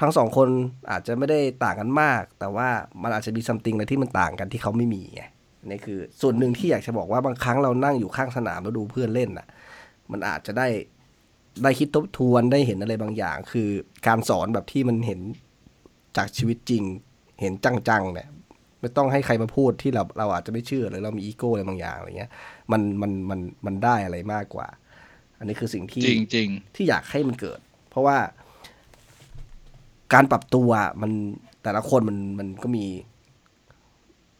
[0.00, 0.48] ทั้งสองคน
[0.90, 2.68] อาจจะไม่ได้ต่างกันมาก แต่ว่า
[3.02, 5.22] มันอาจจะมีซัมติงอะไรที่มันต่างกันที่เขาไม่มีไง
[5.70, 9.46] นี่คือส่วนหนึ่งที่อยากจะบอกว่าบางครั้งเรานั่งอยู่ข้างสนามแล้วดูเพื่อนเล่นน่ะ
[10.12, 10.68] มันอาจจะได้
[11.62, 13.68] ได้คิดทบทวนได้เห็นอะไรบางอย่าง คือ
[14.06, 15.20] การสอนแบบที่มันเห็น
[16.16, 16.84] จากชีวิตจริง
[17.40, 18.28] เห็นจังๆเนี่ย
[18.80, 22.30] ไม่ต้องให้ใครมาพูดที่เราเราอาจจะไม่เชื่อหรือเรามีอีโก้อะไรบางอย่างอะไรเงี้ย
[22.72, 24.66] มันมันมันมันได้อะไรมากกว่า
[25.38, 28.18] อันนี้คือสิ่งที่จริงจริงที่อยากให้มันเกิด เพราะว่า
[30.14, 30.70] การปรับตัว
[31.02, 31.12] มัน
[31.62, 32.86] แต่ละคนมันมันก็มี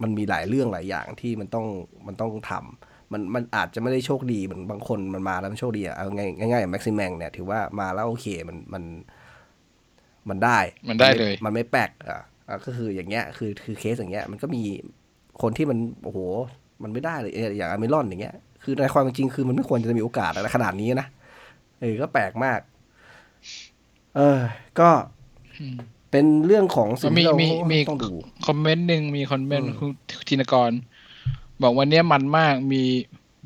[0.03, 1.67] มันมีหลายเรื่องหลายอย่างที่มันต้อง
[2.07, 8.83] มันต้องทำ มันมันอาจจะไม่ได้โชคดีเหมือนบางคนมันมาแล้วมันโชคดีอะเอาง่ายง่ายๆอย่างแม็กซิแมงเนี่ยถือว่ามาแล้วโอเคมันมัน
[10.29, 14.63] มันได้ มันได้เลย มันไม่แปลกอะอะก็คืออย่างเงี้ยคือคือเคสอย่างเงี้ย มันก็มี
[15.43, 16.19] คนที่มันโอ้โห
[16.83, 21.09] มันไม่ได้เลยเอออย่างอัลมิรอนอย่างเงี้ย คือในความเป็นจริงคือมันไม่ควรจะมีโอกาสอะไรขนาดนี้นะ
[21.81, 22.61] เออก็แปลกมาก
[24.17, 24.41] เออ
[24.81, 24.89] ก็
[26.11, 28.11] เป็นเรื่องของสิ่งมีที่เรามีมีต้องดู
[28.47, 29.91] comment หนึ่งมี comment อืมคุณ
[30.29, 30.71] ธินกร
[31.63, 32.83] บอกวันเนี้ยมันมากมี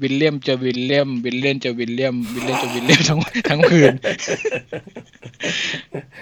[0.03, 3.19] วิลเลียมเจอวิลเลียม วิลเลียมเจอวิลเลียม วิลเลียมเจอวิลเลียมทั้ง
[3.51, 3.93] ทั้งคืน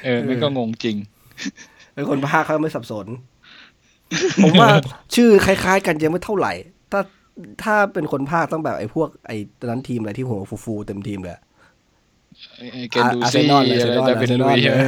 [0.04, 0.96] เออมันก็งงจริง
[1.94, 3.06] เป็นคนภาคเขาไม่สับสน
[4.42, 4.68] ผมว่า
[5.14, 6.52] ชื่อคล้าย ๆ กันยังไม่เท่าไหร่
[6.92, 7.00] ถ้า
[7.62, 11.34] ถ้าเป็นคนภาคต้องแบบไอ้พวกไอ้ตอนนั้นทีมอะไรที่หัวฟูๆเต็มทีมเลย
[12.72, 14.78] ไอ้เกนดูอาร์เซซี่นอลอะไรอาร์เซนอลแต่เป็นลุยใช่ไห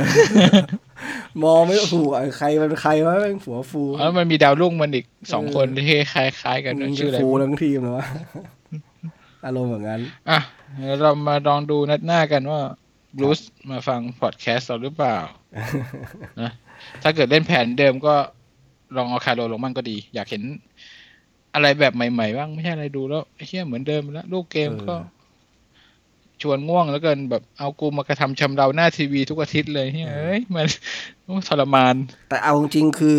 [1.42, 8.06] มมองไม่ถูกอะใครมันใครวะแม่งหัวฟูแล้วมันมีดาวรุ่งมันอีกสองคนที่คล้ายๆกันมันชื่ออะไรฟูทั้งทีมเลยวะ
[9.44, 10.38] อารมณ์แบบนั้น อะ
[10.76, 12.60] เดี๋ยวเรามาลองดูนัดหน้ากันว่า
[13.16, 13.40] บลูส
[13.70, 15.16] มาฟังพอดแคสต์เราหรือเปล่า
[16.40, 16.50] นะ
[17.02, 18.14] ถ้าเกิดเล่นแผนเดิมก็
[18.96, 20.42] ลองเอาคาร์โลลงมั่งก็ดี อยากเห็น
[21.54, 25.19] อะไรแบบใหม่ ๆ บ้าง ไม่ใช่อะไรดูแล้วไอ้เฮียเหมือนเดิมแล้ว ลูกเกมก็เออ
[26.42, 30.66] ชวนง่วงแล้วเกินแบบเอากูมากระทำชำเราหน้าทีวีทุกอาทิตย์เลยเฮ้ยเอ้ยมัน
[31.24, 31.94] โอ้ทรมาน
[32.28, 33.18] แต่เอาจริงๆคือ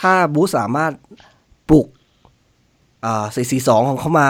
[0.00, 0.92] ถ้าบูธสามารถ
[1.70, 1.86] ปลุก
[3.04, 4.28] อ่าสี่สี่สองของเขามา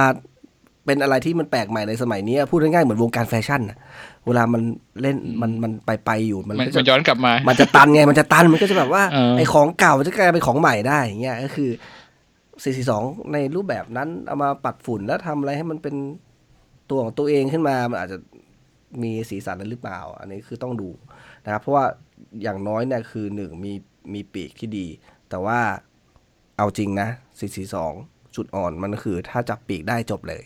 [0.86, 3.78] เป็นอะไรที่มันแปลกใหม่ในสมัยนี้พูดง่ายๆเหมือนวงการแฟชั่นน่ะ
[4.26, 4.62] เวลามัน
[5.02, 11.70] เล่นมันมันไปไปๆอยู่มันมันก็มันจะย้อนกลับมา มันจะตันไงมันจะตันมันก็จะแบบว่าเออไอ้ของเก่ามันจะกลายเป็นของใหม่ได้อย่างเงี้ยก็คือ
[12.50, 15.94] 442ในรูปแบบนั้นเอามาปัดฝุ่นแล้วทำอะไรให้มันเป็น
[16.90, 18.18] ตัวของตัวเองขึ้นมา มันอาจจะ
[19.02, 20.90] มีสีสันนั้นหรือเปล่า อันนี้คือต้องดู
[21.44, 21.84] นะครับเพราะว่า
[22.42, 23.72] อย่างน้อยเนี่ยคือหนึ่งมี
[24.14, 24.86] มีปีกที่ดี
[25.28, 25.60] แต่ว่า
[26.56, 27.08] เอาจริงนะ
[27.70, 30.44] 442จุดอ่อนมันคือถ้าจับปีกได้จบเลย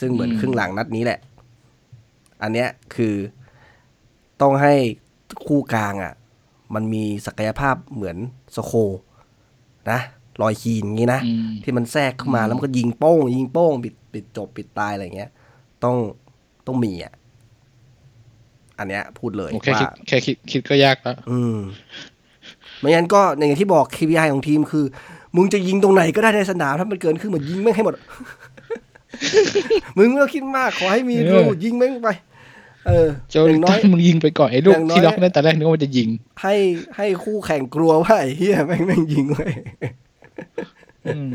[0.00, 1.20] ซึ่งเหมือนครึ่งหลังนัดนี้แหละ
[2.42, 3.14] อันเนี้ยคือ
[4.40, 4.74] ต้องให้
[5.46, 6.14] คู่กลางอะ
[6.74, 8.16] มันมีศักยภาพเหมือน
[8.56, 8.72] สโค
[9.90, 10.00] นะ
[10.42, 15.30] ลอยคีนอย่างงี้นะอืมที่มันแทรกเข้ามาแล้วมันก็ยิงโป้ง ยิงโป้งปิดปิดจบปิดตายอะไรเงี้ย
[15.84, 15.96] ต้อง
[16.66, 17.12] ต้องมีอะ
[18.78, 21.56] อันเนี้ย พูดเลยโอเคคิดว่าแค่คิดคิดก็ยากแล้วอืม
[22.78, 24.84] ไม่งั้นก็อย่างที่บอก KPI ของทีมคือ
[25.36, 27.94] มึงจะยิงตรงไหนก็ได้ในสนามถ้ามันเกินครึ่งมันยิงแม่งให้หมด
[29.98, 32.08] มึงไม่ต้องคิดมากขอให้มีเอรูอยิงแม่งไป
[32.86, 36.08] เออโจอลิย่างน้ตัอยนมึงยิงไปก่อนไอ้ลูกอย่างน้อยที่ล็อกได้แต่แรกนึกว่ามันจะยิง
[36.42, 36.54] ให้
[36.96, 39.52] ให้คู่แข่งกลัวว่าไอ้เฮียแม่งแม่งยิงไว้ย
[41.06, 41.30] อืม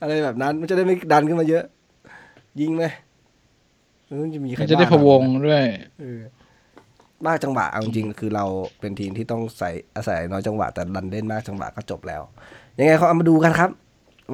[0.00, 1.64] อะไรแบบนั้น มันจะได้ไม่ดันขึ้นมาเยอะ
[2.60, 2.84] ยิงไหม
[4.08, 5.64] มันจะมีใครมันจะได้บ้าพะวงด้วย
[6.00, 6.20] เออ
[7.26, 8.44] มากจังหวะเอาจริงๆคือเรา
[8.80, 12.22] เป็นทีมที่ต้องใส่อาศัยน้อยจังหวะแต่ดันเล่นมากจังหวะก็จบแล้ว
[12.78, 13.70] ยังไงเขาเอามาดูกันครับ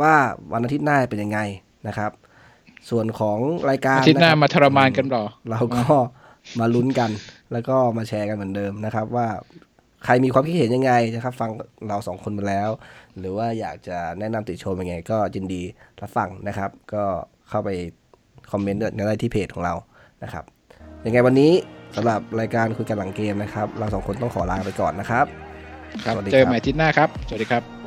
[0.01, 0.15] ว่า
[0.53, 1.39] วันอาทิตย์หน้าเป็นยังไง
[1.89, 2.11] นะครับ
[2.91, 3.39] ส่วนของ
[3.71, 5.85] รายการอาทิตย์หน้าะครับมาทรมานกันหรอ เราก็
[6.61, 7.11] มาลุ้นกัน
[7.53, 9.29] แล้วก็มาแชร์กันเหมือนเดิมนะครับ ว่า
[10.05, 11.51] ใครมีความคิดเห็นยังไงนะครับฟัง
[11.89, 12.71] เราสองคนมาแล้ว
[13.19, 15.63] หรือว่าอยากจะแนะนำติชมยังไง ก็ยินดี
[16.01, 17.05] รับฟังนะครับ ก็
[17.49, 17.71] เข้าไป
[18.51, 19.75] คอมเมนต์กันได้ที่เพจของเรา
[20.25, 20.45] นะครับ
[21.05, 21.53] ยังไงวันนี้
[21.97, 25.27] สำหรับรายการคุยกันหลังเกมนะครับ เราสองคนต้องขอลาไปก่อนนะครับ
[26.05, 27.82] ครับสวัสดีเจอครับใหม่อาทิตย์หน้าครับ สวัสดีครับ